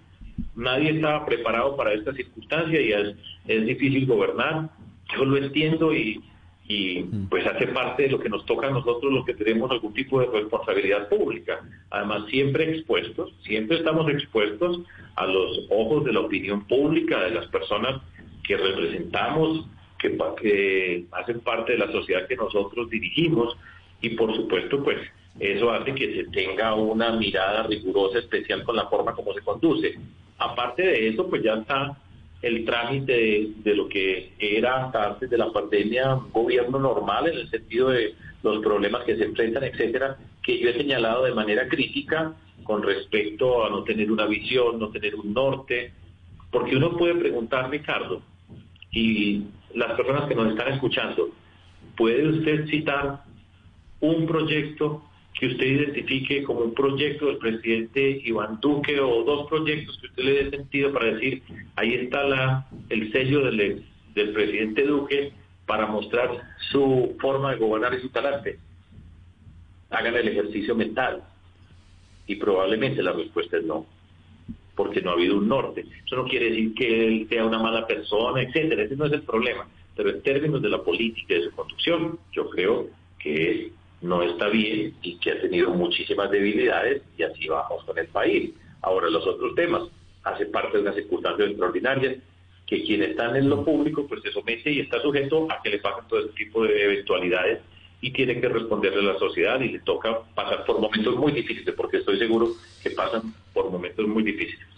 Nadie 0.55 0.91
estaba 0.91 1.25
preparado 1.25 1.75
para 1.75 1.93
esta 1.93 2.13
circunstancia 2.13 2.79
y 2.79 2.91
es, 2.91 3.15
es 3.48 3.65
difícil 3.65 4.05
gobernar. 4.05 4.69
Yo 5.15 5.25
lo 5.25 5.38
entiendo 5.38 5.93
y, 5.93 6.22
y 6.67 7.03
pues 7.29 7.45
hace 7.45 7.67
parte 7.67 8.03
de 8.03 8.10
lo 8.10 8.19
que 8.19 8.29
nos 8.29 8.45
toca 8.45 8.67
a 8.67 8.72
nosotros 8.72 9.13
los 9.13 9.25
que 9.25 9.36
tenemos 9.36 9.69
algún 9.69 9.93
tipo 9.93 10.19
de 10.19 10.25
responsabilidad 10.27 11.07
pública. 11.10 11.62
Además, 11.91 12.24
siempre 12.29 12.72
expuestos, 12.72 13.34
siempre 13.43 13.77
estamos 13.77 14.10
expuestos 14.10 14.79
a 15.15 15.27
los 15.27 15.67
ojos 15.69 16.05
de 16.05 16.13
la 16.13 16.22
opinión 16.22 16.65
pública, 16.67 17.22
de 17.22 17.31
las 17.31 17.45
personas 17.48 18.01
que 18.43 18.57
representamos, 18.57 19.67
que, 20.00 20.17
que 20.41 21.05
hacen 21.12 21.39
parte 21.41 21.74
de 21.74 21.77
la 21.77 21.91
sociedad 21.91 22.27
que 22.27 22.36
nosotros 22.36 22.89
dirigimos 22.89 23.55
y 24.01 24.10
por 24.12 24.36
supuesto 24.36 24.84
pues 24.84 24.98
eso 25.39 25.72
hace 25.72 25.93
que 25.93 26.15
se 26.15 26.24
tenga 26.31 26.74
una 26.74 27.12
mirada 27.12 27.63
rigurosa 27.63 28.19
especial 28.19 28.63
con 28.63 28.75
la 28.75 28.88
forma 28.88 29.13
como 29.13 29.34
se 29.34 29.41
conduce. 29.41 30.00
Aparte 30.38 30.81
de 30.81 31.10
eso 31.10 31.27
pues 31.29 31.43
ya 31.43 31.55
está 31.55 31.98
el 32.41 32.65
trámite 32.65 33.49
de, 33.57 33.75
lo 33.75 33.87
que 33.87 34.33
era 34.37 34.85
hasta 34.85 35.11
antes 35.11 35.29
de 35.29 35.37
la 35.37 35.51
pandemia 35.51 36.15
un 36.15 36.31
gobierno 36.31 36.79
normal 36.79 37.27
en 37.27 37.37
el 37.39 37.49
sentido 37.49 37.89
de 37.89 38.13
los 38.43 38.63
problemas 38.63 39.03
que 39.03 39.15
se 39.15 39.23
enfrentan, 39.23 39.63
etcétera, 39.63 40.17
que 40.43 40.59
yo 40.59 40.69
he 40.69 40.73
señalado 40.73 41.23
de 41.23 41.33
manera 41.33 41.67
crítica 41.67 42.33
con 42.63 42.83
respecto 42.83 43.65
a 43.65 43.69
no 43.69 43.83
tener 43.83 44.11
una 44.11 44.25
visión, 44.25 44.79
no 44.79 44.89
tener 44.89 45.15
un 45.15 45.33
norte, 45.33 45.91
porque 46.51 46.75
uno 46.75 46.97
puede 46.97 47.15
preguntar, 47.15 47.69
Ricardo, 47.69 48.21
y 48.91 49.43
las 49.73 49.93
personas 49.97 50.27
que 50.27 50.35
nos 50.35 50.49
están 50.49 50.73
escuchando, 50.73 51.29
¿puede 51.97 52.27
usted 52.27 52.67
citar 52.67 53.23
un 53.99 54.25
proyecto 54.25 55.03
que 55.37 55.47
usted 55.47 55.65
identifique 55.65 56.43
como 56.43 56.61
un 56.61 56.73
proyecto 56.73 57.25
del 57.25 57.37
presidente 57.37 58.21
Iván 58.23 58.59
Duque 58.61 58.99
o 58.99 59.23
dos 59.23 59.47
proyectos 59.49 59.97
que 59.99 60.07
usted 60.07 60.23
le 60.23 60.43
dé 60.43 60.49
sentido 60.49 60.93
para 60.93 61.13
decir, 61.13 61.43
ahí 61.75 61.93
está 61.93 62.23
la, 62.23 62.67
el 62.89 63.11
sello 63.11 63.41
del, 63.41 63.85
del 64.13 64.31
presidente 64.31 64.83
Duque 64.83 65.33
para 65.65 65.87
mostrar 65.87 66.29
su 66.71 67.17
forma 67.19 67.51
de 67.51 67.57
gobernar 67.57 67.93
y 67.93 68.01
su 68.01 68.09
talante. 68.09 68.59
Hagan 69.89 70.15
el 70.15 70.27
ejercicio 70.29 70.73
mental. 70.73 71.23
Y 72.27 72.35
probablemente 72.37 73.03
la 73.03 73.11
respuesta 73.11 73.57
es 73.57 73.65
no, 73.65 73.85
porque 74.75 75.01
no 75.01 75.11
ha 75.11 75.13
habido 75.13 75.37
un 75.37 75.47
norte. 75.47 75.85
Eso 76.05 76.15
no 76.15 76.25
quiere 76.25 76.49
decir 76.49 76.73
que 76.73 77.07
él 77.07 77.27
sea 77.29 77.45
una 77.45 77.59
mala 77.59 77.85
persona, 77.85 78.41
etcétera. 78.41 78.83
Ese 78.83 78.95
no 78.95 79.05
es 79.05 79.11
el 79.11 79.21
problema. 79.21 79.67
Pero 79.95 80.09
en 80.09 80.21
términos 80.23 80.61
de 80.61 80.69
la 80.69 80.81
política 80.81 81.35
y 81.35 81.39
de 81.39 81.45
su 81.45 81.51
conducción, 81.51 82.19
yo 82.31 82.49
creo 82.49 82.87
que 83.19 83.51
es 83.51 83.71
no 84.05 84.21
está 84.21 84.47
bien 84.47 84.93
y 85.01 85.17
que 85.17 85.31
ha 85.31 85.41
tenido 85.41 85.71
muchísimas 85.71 86.29
debilidades 86.29 87.01
y 87.17 87.24
así 87.24 87.47
vamos 87.47 87.83
con 87.83 87.97
el 87.97 88.07
país. 88.07 88.51
Ahora 88.81 89.09
los 89.09 89.25
otros 89.25 89.55
temas, 89.55 89.83
hace 90.24 90.45
parte 90.45 90.77
de 90.77 90.83
una 90.83 90.93
circunstancia 90.93 91.45
extraordinaria 91.45 92.15
que 92.67 92.83
quien 92.83 93.01
está 93.03 93.35
en 93.38 93.50
lo 93.50 93.65
público 93.65 94.05
pues 94.07 94.21
se 94.21 94.31
somete 94.31 94.71
y 94.71 94.79
está 94.81 95.01
sujeto 95.01 95.47
a 95.51 95.62
que 95.62 95.69
le 95.69 95.79
pasen 95.79 96.07
todo 96.07 96.19
ese 96.19 96.33
tipo 96.33 96.63
de 96.63 96.83
eventualidades 96.83 97.59
y 98.01 98.12
tiene 98.12 98.39
que 98.39 98.50
responderle 98.50 99.00
a 99.00 99.13
la 99.13 99.19
sociedad 99.19 99.59
y 99.59 99.69
le 99.69 99.79
toca 99.79 100.19
pasar 100.35 100.65
por 100.65 100.79
momentos 100.79 101.15
muy 101.15 101.31
difíciles 101.31 101.74
porque 101.75 101.97
estoy 101.97 102.19
seguro 102.19 102.50
que 102.83 102.91
pasan 102.91 103.33
por 103.53 103.71
momentos 103.71 104.07
muy 104.07 104.24
difíciles. 104.24 104.75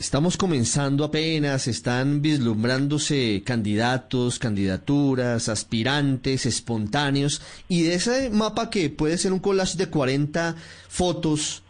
Estamos 0.00 0.38
comenzando 0.38 1.04
apenas, 1.04 1.68
están 1.68 2.22
vislumbrándose 2.22 3.42
candidatos, 3.44 4.38
candidaturas, 4.38 5.50
aspirantes, 5.50 6.46
espontáneos, 6.46 7.42
y 7.68 7.82
de 7.82 7.96
ese 7.96 8.30
mapa 8.30 8.70
que 8.70 8.88
puede 8.88 9.18
ser 9.18 9.34
un 9.34 9.40
collage 9.40 9.76
de 9.76 9.88
40 9.88 10.56
fotos, 10.88 11.62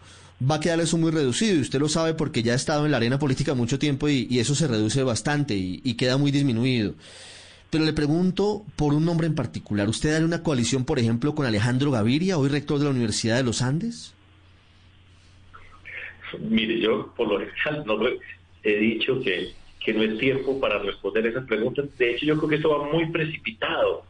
va 0.48 0.54
a 0.54 0.60
quedar 0.60 0.78
eso 0.78 0.96
muy 0.96 1.10
reducido, 1.10 1.56
y 1.56 1.60
usted 1.60 1.80
lo 1.80 1.88
sabe 1.88 2.14
porque 2.14 2.44
ya 2.44 2.52
ha 2.52 2.54
estado 2.54 2.84
en 2.84 2.92
la 2.92 2.98
arena 2.98 3.18
política 3.18 3.54
mucho 3.54 3.80
tiempo 3.80 4.08
y, 4.08 4.38
eso 4.38 4.54
se 4.54 4.68
reduce 4.68 5.02
bastante 5.02 5.56
y, 5.56 5.80
y, 5.82 5.94
queda 5.94 6.16
muy 6.16 6.30
disminuido. 6.30 6.94
Pero 7.68 7.84
le 7.84 7.92
pregunto 7.92 8.64
por 8.76 8.94
un 8.94 9.04
nombre 9.04 9.26
en 9.26 9.34
particular, 9.34 9.88
¿usted 9.88 10.14
haría 10.14 10.24
una 10.24 10.44
coalición, 10.44 10.84
por 10.84 11.00
ejemplo, 11.00 11.34
con 11.34 11.46
Alejandro 11.46 11.90
Gaviria, 11.90 12.38
hoy 12.38 12.48
rector 12.48 12.78
de 12.78 12.84
la 12.84 12.92
Universidad 12.92 13.38
de 13.38 13.42
los 13.42 13.60
Andes? 13.60 14.12
Mire, 16.38 16.80
yo 16.80 17.12
por 17.16 17.28
lo 17.28 17.38
general 17.38 17.84
no 17.86 17.98
he 18.62 18.76
dicho 18.76 19.20
que, 19.22 19.52
que 19.84 19.92
no 19.92 20.02
es 20.02 20.18
tiempo 20.18 20.60
para 20.60 20.78
responder 20.78 21.26
esas 21.26 21.46
preguntas. 21.46 21.86
De 21.98 22.12
hecho, 22.12 22.26
yo 22.26 22.36
creo 22.36 22.48
que 22.48 22.56
esto 22.56 22.78
va 22.78 22.92
muy 22.92 23.06
precipitado. 23.06 24.04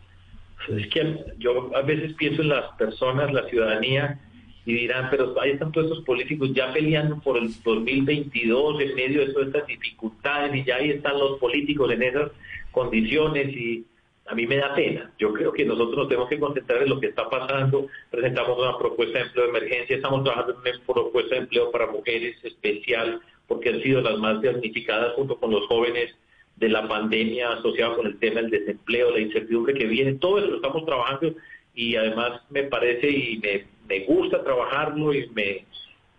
Es 0.69 0.89
que 0.89 1.17
yo 1.39 1.75
a 1.75 1.83
veces 1.83 2.13
pienso 2.15 2.43
en 2.43 2.51
las 2.51 2.73
personas, 2.77 3.33
la 3.33 3.49
ciudadanía, 3.49 4.21
y 4.67 4.75
dirán, 4.75 5.09
pero 5.11 5.35
ahí 5.41 5.53
están 5.53 5.73
todos 5.73 5.89
estos 5.89 6.05
políticos 6.05 6.53
ya 6.53 6.73
peleando 6.73 7.19
por 7.21 7.39
el 7.39 7.51
2022 7.63 8.81
en 8.81 8.95
medio 8.95 9.27
de 9.27 9.33
todas 9.33 9.49
estas 9.49 9.67
dificultades 9.67 10.55
y 10.55 10.65
ya 10.65 10.77
ahí 10.77 10.91
están 10.91 11.19
los 11.19 11.39
políticos 11.39 11.91
en 11.91 12.03
esas 12.03 12.31
condiciones 12.71 13.49
y 13.57 13.87
a 14.31 14.35
mí 14.35 14.47
me 14.47 14.57
da 14.57 14.75
pena. 14.75 15.11
Yo 15.19 15.33
creo 15.33 15.53
que 15.53 15.65
nosotros 15.65 15.97
nos 15.97 16.09
tenemos 16.09 16.29
que 16.29 16.39
concentrar 16.39 16.83
en 16.83 16.89
lo 16.89 17.01
que 17.01 17.09
está 17.09 17.29
pasando. 17.29 17.89
Presentamos 18.11 18.57
una 18.59 18.79
propuesta 18.79 19.19
de 19.19 19.25
empleo 19.25 19.45
de 19.45 19.51
emergencia, 19.51 19.97
estamos 19.97 20.23
trabajando 20.23 20.53
en 20.53 20.77
una 20.77 20.87
propuesta 20.87 21.35
de 21.35 21.41
empleo 21.41 21.71
para 21.73 21.89
mujeres 21.89 22.37
especial, 22.45 23.21
porque 23.49 23.71
han 23.71 23.83
sido 23.83 24.01
las 24.01 24.19
más 24.19 24.41
damnificadas 24.41 25.15
junto 25.15 25.37
con 25.37 25.51
los 25.51 25.67
jóvenes 25.67 26.15
de 26.57 26.69
la 26.69 26.87
pandemia 26.87 27.55
asociada 27.55 27.97
con 27.97 28.07
el 28.07 28.19
tema 28.21 28.41
del 28.41 28.51
desempleo, 28.51 29.11
la 29.11 29.19
incertidumbre 29.19 29.75
que 29.75 29.87
viene. 29.87 30.15
Todo 30.15 30.39
eso 30.39 30.47
lo 30.47 30.57
estamos 30.57 30.87
trabajando 30.87 31.35
y 31.75 31.97
además 31.97 32.41
me 32.51 32.65
parece 32.65 33.11
y 33.11 33.39
me, 33.39 33.65
me 33.89 34.05
gusta 34.05 34.45
trabajarlo 34.45 35.13
y, 35.13 35.29
me, 35.31 35.65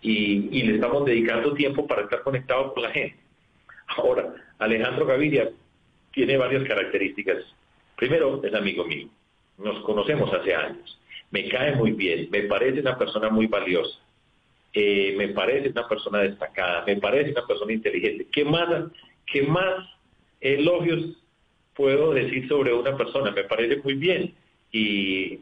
y, 0.01 0.60
y 0.60 0.63
le 0.63 0.75
estamos 0.75 1.06
dedicando 1.06 1.53
tiempo 1.53 1.88
para 1.88 2.01
estar 2.01 2.24
conectados 2.24 2.74
con 2.74 2.84
la 2.84 2.91
gente. 2.91 3.15
Ahora, 3.88 4.34
Alejandro 4.60 5.06
Gaviria 5.06 5.50
tiene 6.12 6.36
varias 6.36 6.68
características 6.68 7.38
Primero, 8.01 8.41
es 8.43 8.51
amigo 8.55 8.84
mío. 8.84 9.08
Nos 9.60 9.79
conocemos 9.84 10.34
hace 10.34 10.55
años. 10.55 11.00
Me 11.29 11.48
cae 11.48 11.75
muy 11.75 11.91
bien. 11.91 12.29
Me 12.31 12.41
parece 12.41 12.79
una 12.79 12.98
persona 12.98 13.29
muy 13.29 13.46
valiosa. 13.46 13.96
Eh, 14.74 15.13
me 15.15 15.27
parece 15.27 15.70
una 15.70 15.88
persona 15.88 16.17
destacada. 16.17 16.84
Me 16.84 16.96
parece 16.96 17.29
una 17.29 17.46
persona 17.46 17.72
inteligente. 17.72 18.25
¿Qué 18.31 18.43
más, 18.43 18.67
qué 19.31 19.43
más 19.43 19.88
elogios 20.39 21.15
puedo 21.75 22.12
decir 22.12 22.48
sobre 22.48 22.74
una 22.74 22.98
persona? 22.98 23.29
Me 23.29 23.43
parece 23.43 23.79
muy 23.84 23.93
bien. 23.93 24.34
Y, 24.72 25.39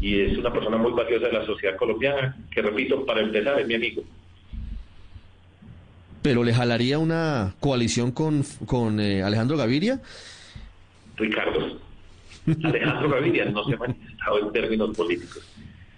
y 0.00 0.20
es 0.22 0.38
una 0.38 0.50
persona 0.50 0.78
muy 0.78 0.92
valiosa 0.92 1.26
de 1.26 1.32
la 1.34 1.44
sociedad 1.44 1.76
colombiana, 1.76 2.38
que 2.50 2.62
repito, 2.62 3.04
para 3.04 3.20
empezar, 3.20 3.60
es 3.60 3.66
mi 3.66 3.74
amigo. 3.74 4.02
¿Pero 6.22 6.42
le 6.42 6.54
jalaría 6.54 6.98
una 6.98 7.54
coalición 7.60 8.12
con, 8.12 8.44
con 8.64 8.98
eh, 8.98 9.22
Alejandro 9.22 9.58
Gaviria? 9.58 10.00
Ricardo, 11.18 11.78
Alejandro 12.64 13.10
Gaviria 13.10 13.44
no 13.46 13.64
se 13.64 13.74
ha 13.74 13.78
manifestado 13.78 14.38
en 14.40 14.52
términos 14.52 14.96
políticos. 14.96 15.46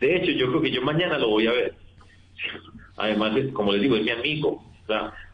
De 0.00 0.16
hecho, 0.16 0.30
yo 0.32 0.48
creo 0.48 0.62
que 0.62 0.70
yo 0.70 0.82
mañana 0.82 1.18
lo 1.18 1.28
voy 1.28 1.46
a 1.46 1.52
ver. 1.52 1.74
Además, 2.96 3.32
como 3.52 3.72
les 3.72 3.82
digo, 3.82 3.96
es 3.96 4.04
mi 4.04 4.10
amigo, 4.10 4.64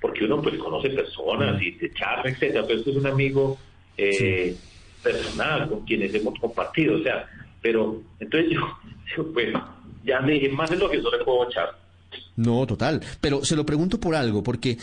porque 0.00 0.24
uno 0.24 0.40
pues 0.42 0.56
conoce 0.58 0.90
personas 0.90 1.60
y 1.62 1.72
se 1.72 1.92
charla, 1.92 2.30
etcétera, 2.30 2.64
pero 2.66 2.78
esto 2.78 2.90
es 2.90 2.96
un 2.96 3.06
amigo 3.06 3.58
eh, 3.96 4.56
personal 5.02 5.68
con 5.68 5.84
quienes 5.84 6.14
hemos 6.14 6.38
compartido, 6.38 6.96
o 6.96 7.02
sea, 7.02 7.28
pero 7.62 8.02
entonces 8.20 8.52
yo, 9.16 9.32
pues, 9.32 9.48
ya 10.04 10.20
le 10.20 10.34
dije, 10.34 10.48
más 10.50 10.70
de 10.70 10.76
lo 10.76 10.90
que 10.90 11.02
yo 11.02 11.10
le 11.10 11.24
puedo 11.24 11.48
echar. 11.48 11.70
No, 12.36 12.66
total. 12.66 13.00
Pero 13.20 13.44
se 13.44 13.56
lo 13.56 13.64
pregunto 13.64 13.98
por 13.98 14.14
algo, 14.14 14.42
porque 14.42 14.76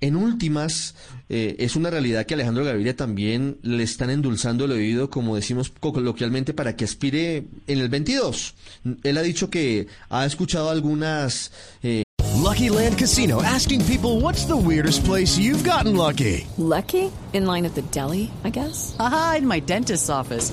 en 0.00 0.16
últimas 0.16 0.94
eh, 1.28 1.56
es 1.58 1.76
una 1.76 1.90
realidad 1.90 2.24
que 2.26 2.34
Alejandro 2.34 2.64
Gaviria 2.64 2.96
también 2.96 3.58
le 3.62 3.82
están 3.82 4.10
endulzando 4.10 4.64
el 4.64 4.72
oído, 4.72 5.10
como 5.10 5.36
decimos 5.36 5.72
coloquialmente, 5.80 6.54
para 6.54 6.76
que 6.76 6.84
aspire 6.84 7.44
en 7.66 7.78
el 7.78 7.88
22. 7.88 8.54
Él 9.02 9.18
ha 9.18 9.22
dicho 9.22 9.50
que 9.50 9.86
ha 10.08 10.24
escuchado 10.24 10.70
algunas... 10.70 11.52
Eh... 11.82 12.02
Lucky 12.36 12.70
Land 12.70 12.98
Casino, 12.98 13.42
asking 13.42 13.84
people 13.84 14.20
what's 14.20 14.46
the 14.46 14.56
weirdest 14.56 15.04
place 15.04 15.36
you've 15.36 15.68
gotten 15.68 15.96
lucky. 15.96 16.46
Lucky? 16.56 17.10
In 17.34 17.44
line 17.46 17.66
at 17.66 17.74
the 17.74 17.82
deli, 17.90 18.30
I 18.42 18.50
guess. 18.50 18.96
Aha, 18.98 19.36
in 19.38 19.46
my 19.46 19.60
dentist's 19.60 20.08
office. 20.08 20.52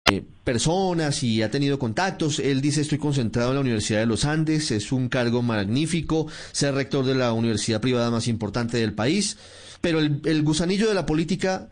Eh, 0.11 0.23
personas 0.43 1.23
y 1.23 1.41
ha 1.41 1.51
tenido 1.51 1.79
contactos. 1.79 2.39
Él 2.39 2.59
dice, 2.59 2.81
estoy 2.81 2.97
concentrado 2.97 3.49
en 3.51 3.55
la 3.55 3.61
Universidad 3.61 3.99
de 3.99 4.07
los 4.07 4.25
Andes. 4.25 4.71
Es 4.71 4.91
un 4.91 5.07
cargo 5.07 5.41
magnífico. 5.41 6.27
Ser 6.51 6.73
rector 6.73 7.05
de 7.05 7.15
la 7.15 7.31
universidad 7.31 7.79
privada 7.79 8.11
más 8.11 8.27
importante 8.27 8.77
del 8.77 8.93
país, 8.93 9.37
pero 9.79 9.99
el, 9.99 10.43
gusanillo 10.43 10.89
de 10.89 10.95
la 10.95 11.05
política 11.05 11.69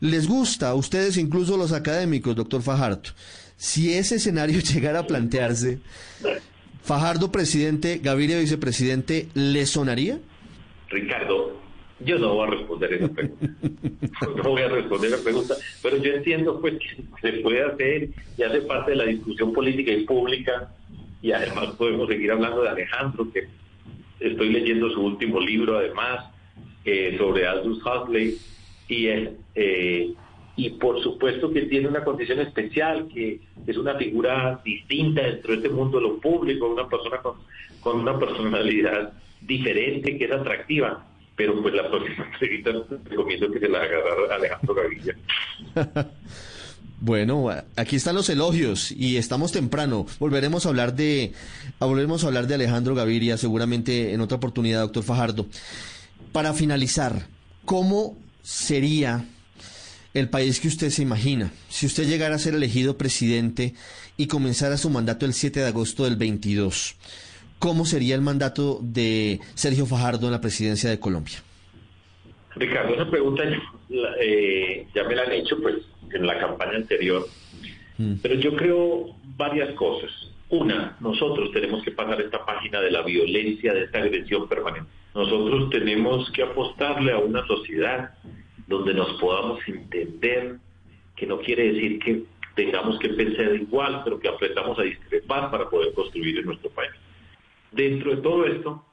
les 0.00 0.26
gusta 0.26 0.70
a 0.70 0.74
ustedes, 0.74 1.18
incluso 1.18 1.58
los 1.58 1.72
académicos, 1.72 2.34
doctor 2.34 2.62
Fajardo. 2.62 3.10
Si 3.56 3.92
ese 3.92 4.16
escenario 4.16 4.60
llegara 4.72 5.00
a 5.00 5.06
plantearse, 5.06 5.80
Fajardo 6.82 7.30
presidente, 7.30 8.00
Gaviria 8.02 8.38
vicepresidente, 8.38 9.28
¿le 9.34 9.66
sonaría? 9.66 10.18
Ricardo, 10.88 11.60
yo 12.04 12.18
no 12.18 12.34
voy 12.34 12.46
a 12.46 12.50
responder 12.50 12.92
esa 12.94 13.08
pregunta. 13.08 13.46
No 14.36 14.50
voy 14.50 14.62
a 14.62 14.68
responder 14.68 15.12
esa 15.12 15.22
pregunta, 15.22 15.54
pero 15.82 15.96
yo 15.96 16.12
entiendo 16.12 16.60
pues 16.60 16.78
que 16.78 17.04
se 17.20 17.38
puede 17.38 17.62
hacer 17.62 18.10
y 18.36 18.42
hace 18.42 18.60
parte 18.62 18.92
de 18.92 18.96
la 18.98 19.04
discusión 19.04 19.52
política 19.52 19.92
y 19.92 20.04
pública 20.04 20.72
y 21.20 21.32
además 21.32 21.74
podemos 21.76 22.08
seguir 22.08 22.30
hablando 22.30 22.62
de 22.62 22.68
Alejandro, 22.68 23.26
que 23.32 23.48
estoy 24.20 24.50
leyendo 24.50 24.90
su 24.90 25.00
último 25.02 25.40
libro 25.40 25.78
además 25.78 26.26
eh, 26.84 27.16
sobre 27.18 27.46
Aldous 27.46 27.80
Huxley 27.84 28.38
y 28.88 29.06
eh, 29.54 30.14
y 30.56 30.70
por 30.70 31.02
supuesto 31.02 31.50
que 31.50 31.62
tiene 31.62 31.88
una 31.88 32.04
condición 32.04 32.40
especial, 32.40 33.08
que 33.12 33.40
es 33.66 33.76
una 33.76 33.94
figura 33.94 34.60
distinta 34.64 35.22
dentro 35.22 35.52
de 35.52 35.56
este 35.56 35.68
mundo 35.70 35.98
de 35.98 36.04
lo 36.04 36.18
público, 36.18 36.68
una 36.68 36.88
persona 36.88 37.18
con, 37.18 37.38
con 37.80 38.00
una 38.00 38.18
personalidad 38.18 39.14
diferente, 39.40 40.18
que 40.18 40.24
es 40.24 40.32
atractiva. 40.32 41.06
Pero 41.42 41.60
pues 41.60 41.74
la 41.74 41.88
próxima 41.88 42.24
entrevista 42.32 42.70
recomiendo 43.10 43.50
que 43.50 43.58
se 43.58 43.68
la 43.68 43.80
haga 43.80 43.98
Alejandro 44.36 44.74
Gavilla. 44.76 45.16
Bueno, 47.04 47.50
aquí 47.74 47.96
están 47.96 48.14
los 48.14 48.28
elogios 48.28 48.92
y 48.92 49.16
estamos 49.16 49.50
temprano. 49.50 50.06
Volveremos 50.20 50.64
a 50.64 50.68
hablar 50.68 50.94
de 50.94 51.32
volveremos 51.80 52.22
a 52.22 52.28
hablar 52.28 52.46
de 52.46 52.54
Alejandro 52.54 52.94
Gaviria 52.94 53.36
seguramente 53.36 54.12
en 54.12 54.20
otra 54.20 54.36
oportunidad, 54.36 54.82
doctor 54.82 55.02
Fajardo. 55.02 55.48
Para 56.30 56.54
finalizar, 56.54 57.26
¿cómo 57.64 58.16
sería 58.44 59.24
el 60.14 60.28
país 60.28 60.60
que 60.60 60.68
usted 60.68 60.90
se 60.90 61.02
imagina 61.02 61.50
si 61.68 61.86
usted 61.86 62.06
llegara 62.06 62.36
a 62.36 62.38
ser 62.38 62.54
elegido 62.54 62.96
presidente 62.96 63.74
y 64.16 64.28
comenzara 64.28 64.78
su 64.78 64.88
mandato 64.88 65.26
el 65.26 65.34
7 65.34 65.58
de 65.58 65.66
agosto 65.66 66.04
del 66.04 66.14
22? 66.14 66.94
¿Cómo 67.62 67.84
sería 67.84 68.16
el 68.16 68.22
mandato 68.22 68.80
de 68.82 69.38
Sergio 69.54 69.86
Fajardo 69.86 70.26
en 70.26 70.32
la 70.32 70.40
presidencia 70.40 70.90
de 70.90 70.98
Colombia? 70.98 71.44
Ricardo, 72.56 72.92
esa 72.94 73.08
pregunta 73.08 73.44
eh, 74.20 74.84
ya 74.92 75.04
me 75.04 75.14
la 75.14 75.22
han 75.22 75.30
hecho, 75.30 75.56
pues 75.62 75.76
en 76.10 76.26
la 76.26 76.40
campaña 76.40 76.78
anterior. 76.78 77.24
Mm. 77.98 78.14
Pero 78.20 78.34
yo 78.34 78.56
creo 78.56 79.14
varias 79.36 79.70
cosas. 79.76 80.10
Una, 80.48 80.96
nosotros 80.98 81.52
tenemos 81.52 81.84
que 81.84 81.92
pasar 81.92 82.20
esta 82.20 82.44
página 82.44 82.80
de 82.80 82.90
la 82.90 83.02
violencia, 83.02 83.72
de 83.72 83.84
esta 83.84 83.98
agresión 83.98 84.48
permanente. 84.48 84.90
Nosotros 85.14 85.70
tenemos 85.70 86.32
que 86.32 86.42
apostarle 86.42 87.12
a 87.12 87.18
una 87.18 87.46
sociedad 87.46 88.10
donde 88.66 88.92
nos 88.92 89.20
podamos 89.20 89.60
entender, 89.68 90.56
que 91.14 91.26
no 91.28 91.38
quiere 91.38 91.72
decir 91.72 92.00
que 92.00 92.24
tengamos 92.56 92.98
que 92.98 93.10
pensar 93.10 93.54
igual, 93.54 94.00
pero 94.02 94.18
que 94.18 94.28
aprendamos 94.28 94.76
a 94.80 94.82
discrepar 94.82 95.48
para 95.52 95.70
poder 95.70 95.94
construir 95.94 96.38
en 96.38 96.46
nuestro 96.46 96.68
país. 96.70 96.90
Dentro 97.72 98.14
de 98.14 98.22
todo 98.22 98.44
esto, 98.46 98.84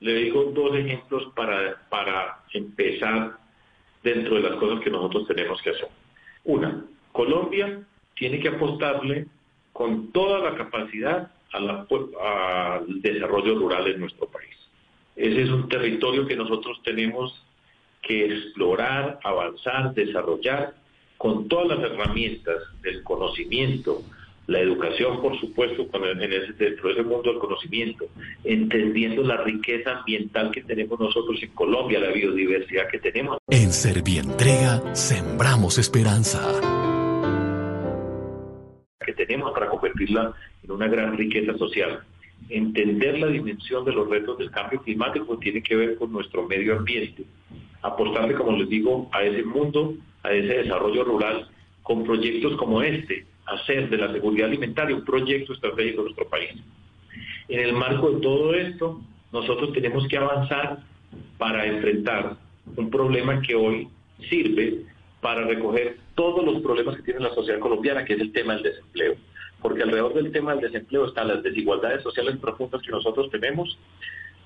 le 0.00 0.14
digo 0.14 0.44
dos 0.44 0.76
ejemplos 0.76 1.32
para, 1.34 1.80
para 1.88 2.44
empezar 2.52 3.38
dentro 4.02 4.36
de 4.36 4.42
las 4.42 4.56
cosas 4.56 4.80
que 4.82 4.90
nosotros 4.90 5.26
tenemos 5.26 5.60
que 5.62 5.70
hacer. 5.70 5.88
Una, 6.44 6.84
Colombia 7.12 7.82
tiene 8.14 8.40
que 8.40 8.48
apostarle 8.48 9.26
con 9.72 10.12
toda 10.12 10.38
la 10.50 10.56
capacidad 10.56 11.30
al 11.52 11.86
desarrollo 13.00 13.58
rural 13.58 13.86
en 13.88 14.00
nuestro 14.00 14.26
país. 14.26 14.54
Ese 15.14 15.42
es 15.42 15.50
un 15.50 15.68
territorio 15.68 16.26
que 16.26 16.36
nosotros 16.36 16.80
tenemos 16.82 17.42
que 18.02 18.26
explorar, 18.26 19.18
avanzar, 19.24 19.94
desarrollar 19.94 20.74
con 21.16 21.48
todas 21.48 21.78
las 21.78 21.90
herramientas 21.90 22.62
del 22.82 23.02
conocimiento, 23.02 24.02
la 24.46 24.60
educación, 24.60 25.20
por 25.20 25.38
supuesto, 25.40 25.88
en 25.92 26.32
ese, 26.32 26.52
dentro 26.52 26.88
de 26.88 26.94
ese 26.94 27.02
mundo 27.02 27.30
del 27.30 27.38
conocimiento, 27.38 28.06
entendiendo 28.44 29.22
la 29.22 29.38
riqueza 29.38 29.98
ambiental 29.98 30.50
que 30.52 30.62
tenemos 30.62 30.98
nosotros 31.00 31.42
en 31.42 31.50
Colombia, 31.50 31.98
la 31.98 32.10
biodiversidad 32.10 32.88
que 32.88 32.98
tenemos. 32.98 33.38
En 33.48 33.72
Servientrega 33.72 34.94
sembramos 34.94 35.78
esperanza. 35.78 36.40
Que 39.04 39.12
tenemos 39.12 39.52
para 39.52 39.68
convertirla 39.68 40.32
en 40.62 40.70
una 40.70 40.86
gran 40.86 41.16
riqueza 41.16 41.56
social. 41.58 42.00
Entender 42.48 43.18
la 43.18 43.26
dimensión 43.26 43.84
de 43.84 43.92
los 43.92 44.08
retos 44.08 44.38
del 44.38 44.50
cambio 44.50 44.80
climático 44.82 45.38
tiene 45.38 45.62
que 45.62 45.74
ver 45.74 45.96
con 45.96 46.12
nuestro 46.12 46.46
medio 46.46 46.76
ambiente. 46.76 47.24
Apostarle, 47.82 48.34
como 48.34 48.56
les 48.56 48.68
digo, 48.68 49.08
a 49.12 49.22
ese 49.24 49.42
mundo, 49.42 49.94
a 50.22 50.32
ese 50.32 50.58
desarrollo 50.58 51.02
rural, 51.04 51.48
con 51.82 52.04
proyectos 52.04 52.56
como 52.56 52.82
este, 52.82 53.24
hacer 53.46 53.88
de 53.88 53.96
la 53.96 54.12
seguridad 54.12 54.48
alimentaria 54.48 54.96
un 54.96 55.04
proyecto 55.04 55.52
estratégico 55.52 56.02
de 56.02 56.04
nuestro 56.04 56.28
país. 56.28 56.50
En 57.48 57.60
el 57.60 57.72
marco 57.72 58.10
de 58.10 58.20
todo 58.20 58.54
esto, 58.54 59.00
nosotros 59.32 59.72
tenemos 59.72 60.06
que 60.08 60.16
avanzar 60.16 60.78
para 61.38 61.66
enfrentar 61.66 62.36
un 62.76 62.90
problema 62.90 63.40
que 63.40 63.54
hoy 63.54 63.88
sirve 64.28 64.82
para 65.20 65.44
recoger 65.44 65.98
todos 66.14 66.44
los 66.44 66.62
problemas 66.62 66.96
que 66.96 67.02
tiene 67.02 67.20
la 67.20 67.34
sociedad 67.34 67.60
colombiana, 67.60 68.04
que 68.04 68.14
es 68.14 68.20
el 68.20 68.32
tema 68.32 68.54
del 68.54 68.64
desempleo. 68.64 69.14
Porque 69.60 69.82
alrededor 69.82 70.14
del 70.14 70.32
tema 70.32 70.54
del 70.54 70.70
desempleo 70.70 71.06
están 71.06 71.28
las 71.28 71.42
desigualdades 71.42 72.02
sociales 72.02 72.36
profundas 72.36 72.82
que 72.82 72.90
nosotros 72.90 73.30
tenemos, 73.30 73.78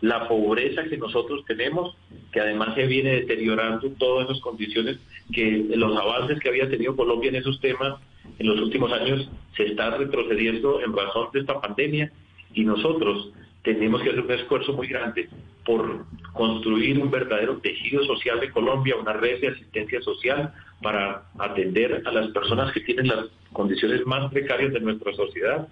la 0.00 0.28
pobreza 0.28 0.84
que 0.84 0.96
nosotros 0.96 1.44
tenemos, 1.46 1.96
que 2.32 2.40
además 2.40 2.74
se 2.74 2.86
viene 2.86 3.10
deteriorando 3.10 3.90
todas 3.98 4.28
esas 4.28 4.40
condiciones, 4.40 4.98
que 5.32 5.66
los 5.74 5.96
avances 5.96 6.40
que 6.40 6.48
había 6.48 6.70
tenido 6.70 6.96
Colombia 6.96 7.28
en 7.28 7.36
esos 7.36 7.60
temas 7.60 8.00
en 8.40 8.46
los 8.46 8.58
últimos 8.58 8.90
años 8.90 9.28
se 9.54 9.64
está 9.64 9.90
retrocediendo 9.98 10.80
en 10.80 10.96
razón 10.96 11.28
de 11.32 11.40
esta 11.40 11.60
pandemia 11.60 12.10
y 12.54 12.64
nosotros 12.64 13.32
tenemos 13.62 14.00
que 14.00 14.08
hacer 14.08 14.22
un 14.22 14.30
esfuerzo 14.30 14.72
muy 14.72 14.88
grande 14.88 15.28
por 15.66 16.06
construir 16.32 16.98
un 16.98 17.10
verdadero 17.10 17.58
tejido 17.58 18.02
social 18.04 18.40
de 18.40 18.50
Colombia, 18.50 18.96
una 18.96 19.12
red 19.12 19.42
de 19.42 19.48
asistencia 19.48 20.00
social 20.00 20.54
para 20.82 21.24
atender 21.38 22.02
a 22.06 22.12
las 22.12 22.28
personas 22.28 22.72
que 22.72 22.80
tienen 22.80 23.08
las 23.08 23.26
condiciones 23.52 24.06
más 24.06 24.32
precarias 24.32 24.72
de 24.72 24.80
nuestra 24.80 25.12
sociedad. 25.12 25.68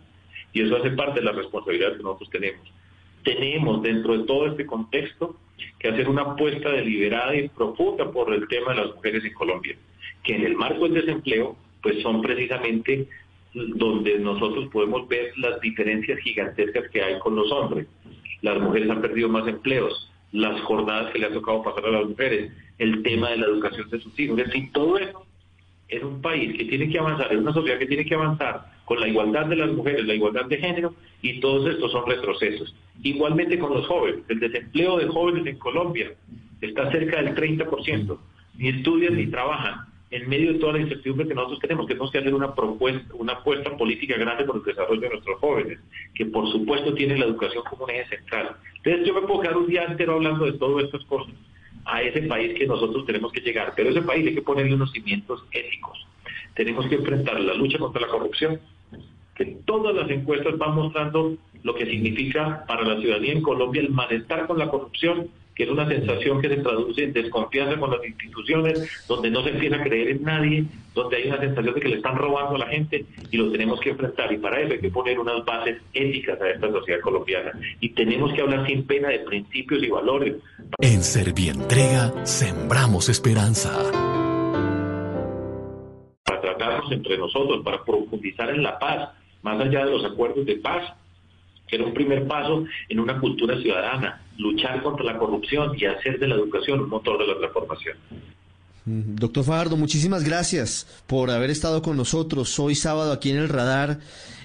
Y 0.53 0.61
eso 0.61 0.77
hace 0.77 0.91
parte 0.91 1.21
de 1.21 1.25
la 1.25 1.33
responsabilidad 1.33 1.97
que 1.97 2.03
nosotros 2.03 2.29
tenemos. 2.29 2.71
Tenemos 3.25 3.83
dentro 3.83 4.19
de 4.19 4.25
todo 4.25 4.47
este 4.47 4.67
contexto 4.67 5.37
que 5.79 5.89
hacer 5.89 6.07
una 6.07 6.23
apuesta 6.23 6.71
deliberada 6.71 7.35
y 7.35 7.49
profunda 7.49 8.11
por 8.13 8.33
el 8.35 8.47
tema 8.47 8.75
de 8.75 8.85
las 8.85 8.95
mujeres 8.95 9.25
en 9.25 9.33
Colombia, 9.33 9.77
que 10.23 10.37
en 10.37 10.45
el 10.45 10.55
marco 10.55 10.85
del 10.85 11.07
desempleo 11.07 11.57
pues 11.83 12.03
son 12.03 12.23
precisamente 12.23 13.09
donde 13.55 14.19
nosotros 14.19 14.69
podemos 14.73 15.09
ver 15.09 15.33
las 15.39 15.61
diferencias 15.61 16.19
gigantescas 16.21 16.89
que 16.91 17.03
hay 17.03 17.19
con 17.19 17.35
los 17.35 17.51
hombres. 17.51 17.87
Las 18.43 18.61
mujeres 18.61 18.91
han 18.91 19.01
perdido 19.01 19.29
más 19.29 19.49
empleos, 19.49 20.11
las 20.33 20.61
jornadas 20.63 21.13
que 21.13 21.19
le 21.19 21.27
ha 21.27 21.33
tocado 21.33 21.63
pasar 21.63 21.87
a 21.87 21.91
las 21.91 22.07
mujeres, 22.07 22.53
el 22.79 23.03
tema 23.03 23.31
de 23.31 23.39
la 23.39 23.47
educación 23.47 23.89
de 23.91 24.01
sus 24.01 24.19
hijos, 24.21 24.39
en 24.39 24.51
fin, 24.51 24.71
todo 24.73 24.99
eso 24.99 25.27
es 25.89 26.03
un 26.03 26.21
país 26.21 26.57
que 26.57 26.67
tiene 26.67 26.89
que 26.91 26.99
avanzar, 26.99 27.33
es 27.33 27.39
una 27.39 27.53
sociedad 27.53 27.79
que 27.79 27.87
tiene 27.87 28.05
que 28.05 28.15
avanzar 28.15 28.67
con 28.85 29.01
la 29.01 29.09
igualdad 29.09 29.47
de 29.47 29.57
las 29.57 29.71
mujeres, 29.73 30.05
la 30.07 30.15
igualdad 30.15 30.45
de 30.45 30.59
género, 30.59 30.95
y 31.23 31.41
todos 31.41 31.69
estos 31.69 31.91
son 31.91 32.07
retrocesos. 32.07 32.75
Igualmente 33.03 33.59
con 33.59 33.73
los 33.73 33.87
jóvenes, 33.87 34.23
el 34.29 34.39
desempleo 34.39 34.99
de 34.99 35.09
jóvenes 35.09 35.47
en 35.47 35.59
Colombia 35.59 36.13
está 36.61 36.91
cerca 36.91 37.23
del 37.23 37.35
30%, 37.35 38.19
ni 38.59 38.69
estudian 38.69 39.17
ni 39.17 39.27
trabajan 39.27 39.88
en 40.11 40.29
medio 40.29 40.53
de 40.53 40.59
toda 40.59 40.75
la 40.75 40.81
incertidumbre 40.81 41.29
que 41.29 41.35
nosotros 41.35 41.61
tenemos, 41.61 41.87
tenemos 41.87 42.11
que 42.11 42.19
hacer 42.19 42.35
una 42.35 42.55
propuesta, 42.55 43.15
una 43.15 43.35
apuesta 43.35 43.77
política 43.77 44.17
grande 44.17 44.45
por 44.45 44.57
el 44.57 44.63
desarrollo 44.63 45.01
de 45.01 45.11
nuestros 45.11 45.39
jóvenes, 45.39 45.79
que 46.15 46.27
por 46.27 46.51
supuesto 46.51 46.95
tienen 46.95 47.21
la 47.21 47.27
educación 47.27 47.63
como 47.69 47.85
un 47.85 47.91
eje 47.91 48.17
central. 48.17 48.57
Entonces 48.77 49.07
yo 49.07 49.15
me 49.15 49.27
puedo 49.27 49.41
quedar 49.41 49.57
un 49.57 49.67
día 49.67 49.85
entero 49.85 50.15
hablando 50.15 50.47
de 50.47 50.53
todas 50.53 50.85
estas 50.85 51.05
cosas, 51.05 51.35
a 51.85 52.03
ese 52.03 52.23
país 52.23 52.55
que 52.59 52.67
nosotros 52.67 53.07
tenemos 53.07 53.33
que 53.33 53.41
llegar, 53.41 53.73
pero 53.77 53.91
ese 53.91 54.03
país 54.03 54.27
hay 54.27 54.35
que 54.35 54.43
ponerle 54.43 54.75
unos 54.75 54.93
cimientos 54.93 55.45
éticos. 55.53 56.07
Tenemos 56.55 56.87
que 56.87 56.97
enfrentar 56.97 57.41
la 57.41 57.55
lucha 57.55 57.79
contra 57.79 58.01
la 58.03 58.09
corrupción, 58.09 58.61
que 59.35 59.45
todas 59.65 59.95
las 59.95 60.11
encuestas 60.11 60.59
van 60.59 60.75
mostrando 60.75 61.37
lo 61.63 61.75
que 61.75 61.87
significa 61.87 62.65
para 62.67 62.83
la 62.83 63.01
ciudadanía 63.01 63.33
en 63.33 63.43
Colombia 63.43 63.83
el 63.83 63.91
malestar 63.91 64.47
con 64.47 64.59
la 64.59 64.69
corrupción 64.69 65.29
que 65.59 65.65
es 65.65 65.71
una 65.71 65.89
sensación 65.89 66.41
que 66.41 66.49
se 66.49 66.59
traduce 66.59 67.03
en 67.03 67.13
desconfianza 67.13 67.81
con 67.81 67.91
las 67.91 68.05
instituciones, 68.07 68.89
donde 69.09 69.29
no 69.29 69.43
se 69.43 69.51
empieza 69.51 69.75
a 69.75 69.83
creer 69.83 70.11
en 70.11 70.23
nadie, 70.23 70.65
donde 70.95 71.17
hay 71.17 71.27
una 71.27 71.41
sensación 71.41 71.75
de 71.75 71.81
que 71.81 71.89
le 71.89 71.97
están 71.97 72.15
robando 72.15 72.55
a 72.55 72.59
la 72.61 72.69
gente 72.69 73.05
y 73.33 73.37
lo 73.37 73.51
tenemos 73.51 73.81
que 73.81 73.91
enfrentar. 73.91 74.33
Y 74.33 74.39
para 74.39 74.61
eso 74.61 74.75
hay 74.75 74.79
que 74.79 74.89
poner 74.89 75.19
unas 75.19 75.45
bases 75.45 75.83
éticas 75.93 76.41
a 76.41 76.51
esta 76.51 76.71
sociedad 76.71 77.01
colombiana. 77.01 77.51
Y 77.81 77.89
tenemos 77.89 78.33
que 78.35 78.41
hablar 78.41 78.69
sin 78.69 78.87
pena 78.87 79.09
de 79.09 79.19
principios 79.19 79.83
y 79.83 79.89
valores. 79.89 80.37
En 80.79 81.03
Servientrega 81.03 82.25
sembramos 82.25 83.09
esperanza. 83.09 83.73
Para 86.23 86.41
tratarnos 86.41 86.93
entre 86.93 87.19
nosotros, 87.19 87.65
para 87.65 87.83
profundizar 87.83 88.51
en 88.51 88.63
la 88.63 88.79
paz, 88.79 89.09
más 89.43 89.61
allá 89.61 89.87
de 89.87 89.91
los 89.91 90.05
acuerdos 90.05 90.47
de 90.47 90.55
paz, 90.55 90.95
que 91.69 91.77
era 91.77 91.85
un 91.85 91.95
primer 91.95 92.27
paso 92.27 92.65
en 92.89 93.01
una 93.01 93.21
cultura 93.21 93.61
ciudadana, 93.61 94.23
luchar 94.39 94.83
contra 94.83 95.05
la 95.05 95.19
corrupción 95.19 95.73
y 95.79 95.85
hacer 95.85 96.19
de 96.19 96.29
la 96.29 96.35
educación 96.35 96.81
un 96.81 96.89
motor 96.89 97.19
de 97.19 97.27
la 97.27 97.39
transformación. 97.39 97.97
Mm, 98.85 99.17
doctor 99.17 99.45
Fajardo, 99.45 99.77
muchísimas 99.77 100.25
gracias 100.25 101.03
por 101.07 101.31
haber 101.31 101.51
estado 101.51 101.83
con 101.83 101.97
nosotros 101.97 102.59
hoy 102.59 102.75
sábado 102.75 103.13
aquí 103.13 103.31
en 103.31 103.37
el 103.37 103.49
radar, 103.49 103.99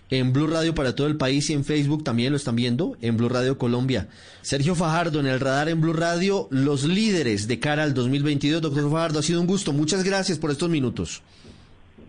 en 0.10 0.34
Blue 0.34 0.48
Radio 0.48 0.76
para 0.76 0.96
todo 0.96 1.08
el 1.08 1.16
país 1.16 1.50
y 1.50 1.54
en 1.54 1.64
Facebook 1.64 2.04
también 2.04 2.32
lo 2.32 2.38
están 2.38 2.56
viendo, 2.56 2.98
en 3.02 3.16
Blue 3.16 3.30
Radio 3.30 3.58
Colombia. 3.58 4.10
Sergio 4.42 4.76
Fajardo 4.76 5.22
en 5.22 5.28
el 5.28 5.40
radar 5.40 5.70
en 5.70 5.80
Blue 5.80 5.94
Radio, 5.94 6.48
los 6.52 6.84
líderes 6.84 7.48
de 7.48 7.60
cara 7.60 7.84
al 7.84 7.94
2022. 7.94 8.62
Doctor 8.62 8.92
Fajardo, 8.92 9.20
ha 9.20 9.24
sido 9.24 9.40
un 9.40 9.48
gusto. 9.48 9.72
Muchas 9.72 10.04
gracias 10.04 10.38
por 10.38 10.52
estos 10.52 10.70
minutos. 10.70 11.24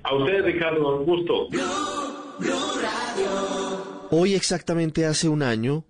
A 0.02 0.14
ustedes, 0.14 0.44
Ricardo, 0.44 0.98
un 0.98 1.06
gusto. 1.06 1.48
Hoy 4.10 4.34
exactamente 4.34 5.06
hace 5.06 5.28
un 5.28 5.42
año, 5.42 5.84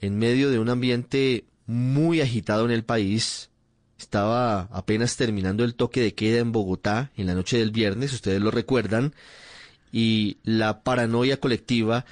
en 0.00 0.18
medio 0.18 0.50
de 0.50 0.58
un 0.58 0.68
ambiente 0.68 1.44
muy 1.66 2.20
agitado 2.20 2.64
en 2.64 2.70
el 2.70 2.84
país, 2.84 3.50
estaba 3.98 4.62
apenas 4.72 5.16
terminando 5.16 5.64
el 5.64 5.74
toque 5.74 6.00
de 6.00 6.14
queda 6.14 6.38
en 6.38 6.52
Bogotá 6.52 7.10
en 7.16 7.26
la 7.26 7.34
noche 7.34 7.58
del 7.58 7.70
viernes, 7.70 8.12
ustedes 8.12 8.40
lo 8.40 8.50
recuerdan, 8.50 9.14
y 9.92 10.38
la 10.42 10.82
paranoia 10.82 11.38
colectiva 11.38 12.06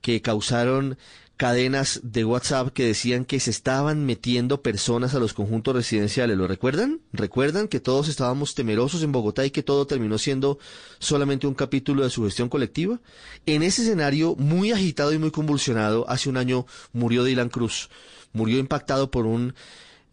que 0.00 0.20
causaron 0.20 0.98
cadenas 1.42 1.98
de 2.04 2.24
WhatsApp 2.24 2.68
que 2.68 2.86
decían 2.86 3.24
que 3.24 3.40
se 3.40 3.50
estaban 3.50 4.06
metiendo 4.06 4.62
personas 4.62 5.12
a 5.16 5.18
los 5.18 5.34
conjuntos 5.34 5.74
residenciales. 5.74 6.38
¿Lo 6.38 6.46
recuerdan? 6.46 7.00
¿Recuerdan 7.12 7.66
que 7.66 7.80
todos 7.80 8.06
estábamos 8.06 8.54
temerosos 8.54 9.02
en 9.02 9.10
Bogotá 9.10 9.44
y 9.44 9.50
que 9.50 9.64
todo 9.64 9.84
terminó 9.88 10.18
siendo 10.18 10.60
solamente 11.00 11.48
un 11.48 11.54
capítulo 11.54 12.04
de 12.04 12.10
su 12.10 12.22
gestión 12.22 12.48
colectiva? 12.48 13.00
En 13.44 13.64
ese 13.64 13.82
escenario 13.82 14.36
muy 14.36 14.70
agitado 14.70 15.12
y 15.12 15.18
muy 15.18 15.32
convulsionado, 15.32 16.08
hace 16.08 16.28
un 16.28 16.36
año 16.36 16.64
murió 16.92 17.24
Dylan 17.24 17.48
Cruz. 17.48 17.90
Murió 18.32 18.60
impactado 18.60 19.10
por 19.10 19.26
un 19.26 19.56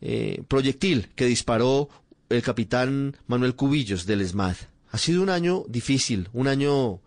eh, 0.01 0.41
proyectil 0.47 1.09
que 1.13 1.27
disparó 1.27 1.89
el 2.29 2.41
capitán 2.41 3.17
Manuel 3.27 3.53
Cubillos 3.53 4.07
del 4.07 4.21
ESMAD. 4.21 4.55
Ha 4.89 4.97
sido 4.97 5.21
un 5.21 5.29
año 5.29 5.63
difícil, 5.67 6.27
un 6.33 6.47
año 6.47 7.01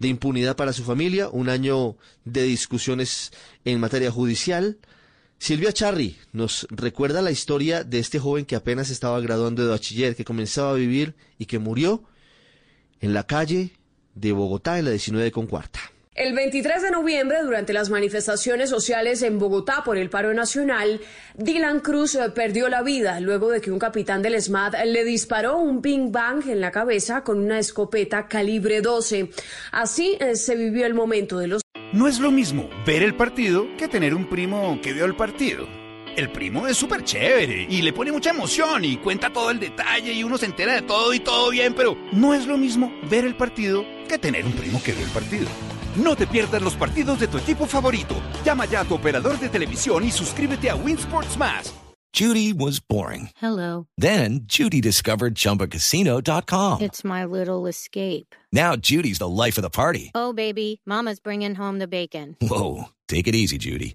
de 0.00 0.08
impunidad 0.08 0.56
para 0.56 0.72
su 0.72 0.82
familia, 0.82 1.28
un 1.28 1.48
año 1.48 1.96
de 2.24 2.42
discusiones 2.42 3.30
en 3.64 3.78
materia 3.78 4.10
judicial. 4.10 4.78
Silvia 5.38 5.72
Charri 5.72 6.16
nos 6.32 6.66
recuerda 6.70 7.22
la 7.22 7.30
historia 7.30 7.84
de 7.84 8.00
este 8.00 8.18
joven 8.18 8.44
que 8.44 8.56
apenas 8.56 8.90
estaba 8.90 9.20
graduando 9.20 9.62
de 9.62 9.68
bachiller, 9.68 10.16
que 10.16 10.24
comenzaba 10.24 10.70
a 10.70 10.74
vivir 10.74 11.14
y 11.38 11.46
que 11.46 11.58
murió 11.58 12.02
en 13.00 13.14
la 13.14 13.26
calle 13.26 13.72
de 14.14 14.32
Bogotá 14.32 14.78
en 14.78 14.86
la 14.86 14.90
19 14.90 15.30
con 15.30 15.46
cuarta. 15.46 15.80
El 16.20 16.34
23 16.34 16.82
de 16.82 16.90
noviembre, 16.90 17.38
durante 17.42 17.72
las 17.72 17.88
manifestaciones 17.88 18.68
sociales 18.68 19.22
en 19.22 19.38
Bogotá 19.38 19.82
por 19.82 19.96
el 19.96 20.10
paro 20.10 20.34
nacional, 20.34 21.00
Dylan 21.34 21.80
Cruz 21.80 22.14
eh, 22.14 22.28
perdió 22.28 22.68
la 22.68 22.82
vida 22.82 23.20
luego 23.20 23.48
de 23.48 23.62
que 23.62 23.70
un 23.70 23.78
capitán 23.78 24.20
del 24.20 24.38
SMAT 24.38 24.84
le 24.84 25.02
disparó 25.04 25.56
un 25.56 25.80
ping 25.80 26.12
bang 26.12 26.46
en 26.46 26.60
la 26.60 26.70
cabeza 26.70 27.24
con 27.24 27.38
una 27.38 27.58
escopeta 27.58 28.28
calibre 28.28 28.82
12. 28.82 29.30
Así 29.72 30.18
eh, 30.20 30.36
se 30.36 30.56
vivió 30.56 30.84
el 30.84 30.92
momento 30.92 31.38
de 31.38 31.48
los... 31.48 31.62
No 31.94 32.06
es 32.06 32.20
lo 32.20 32.30
mismo 32.30 32.68
ver 32.84 33.02
el 33.02 33.16
partido 33.16 33.64
que 33.78 33.88
tener 33.88 34.14
un 34.14 34.28
primo 34.28 34.78
que 34.82 34.92
vio 34.92 35.06
el 35.06 35.16
partido. 35.16 35.66
El 36.18 36.30
primo 36.30 36.66
es 36.66 36.76
súper 36.76 37.02
chévere 37.02 37.66
y 37.70 37.80
le 37.80 37.94
pone 37.94 38.12
mucha 38.12 38.28
emoción 38.28 38.84
y 38.84 38.98
cuenta 38.98 39.32
todo 39.32 39.50
el 39.50 39.58
detalle 39.58 40.12
y 40.12 40.22
uno 40.22 40.36
se 40.36 40.44
entera 40.44 40.74
de 40.74 40.82
todo 40.82 41.14
y 41.14 41.20
todo 41.20 41.48
bien, 41.48 41.72
pero 41.72 41.96
no 42.12 42.34
es 42.34 42.46
lo 42.46 42.58
mismo 42.58 42.92
ver 43.08 43.24
el 43.24 43.36
partido 43.36 43.86
que 44.06 44.18
tener 44.18 44.44
un 44.44 44.52
primo 44.52 44.82
que 44.82 44.92
vio 44.92 45.06
el 45.06 45.12
partido. 45.12 45.48
No 45.96 46.14
te 46.14 46.26
pierdas 46.26 46.62
los 46.62 46.74
partidos 46.74 47.18
de 47.20 47.28
tu 47.28 47.38
equipo 47.38 47.66
favorito. 47.66 48.14
Llama 48.44 48.66
ya 48.66 48.80
a 48.80 48.84
tu 48.84 48.94
operador 48.94 49.38
de 49.38 49.48
televisión 49.48 50.04
y 50.04 50.10
suscríbete 50.10 50.70
a 50.70 50.76
Winsports 50.76 51.36
Más. 51.36 51.72
Judy 52.12 52.52
was 52.52 52.80
boring. 52.80 53.30
Hello. 53.36 53.86
Then 53.96 54.40
Judy 54.44 54.80
discovered 54.80 55.36
ChumbaCasino.com. 55.36 56.80
It's 56.82 57.04
my 57.04 57.24
little 57.24 57.68
escape. 57.68 58.34
Now 58.52 58.74
Judy's 58.74 59.18
the 59.18 59.28
life 59.28 59.56
of 59.58 59.62
the 59.62 59.70
party. 59.70 60.10
Oh, 60.14 60.32
baby, 60.32 60.80
Mama's 60.84 61.20
bringing 61.20 61.54
home 61.54 61.78
the 61.78 61.86
bacon. 61.86 62.36
Whoa, 62.40 62.88
take 63.06 63.28
it 63.28 63.36
easy, 63.36 63.58
Judy. 63.58 63.94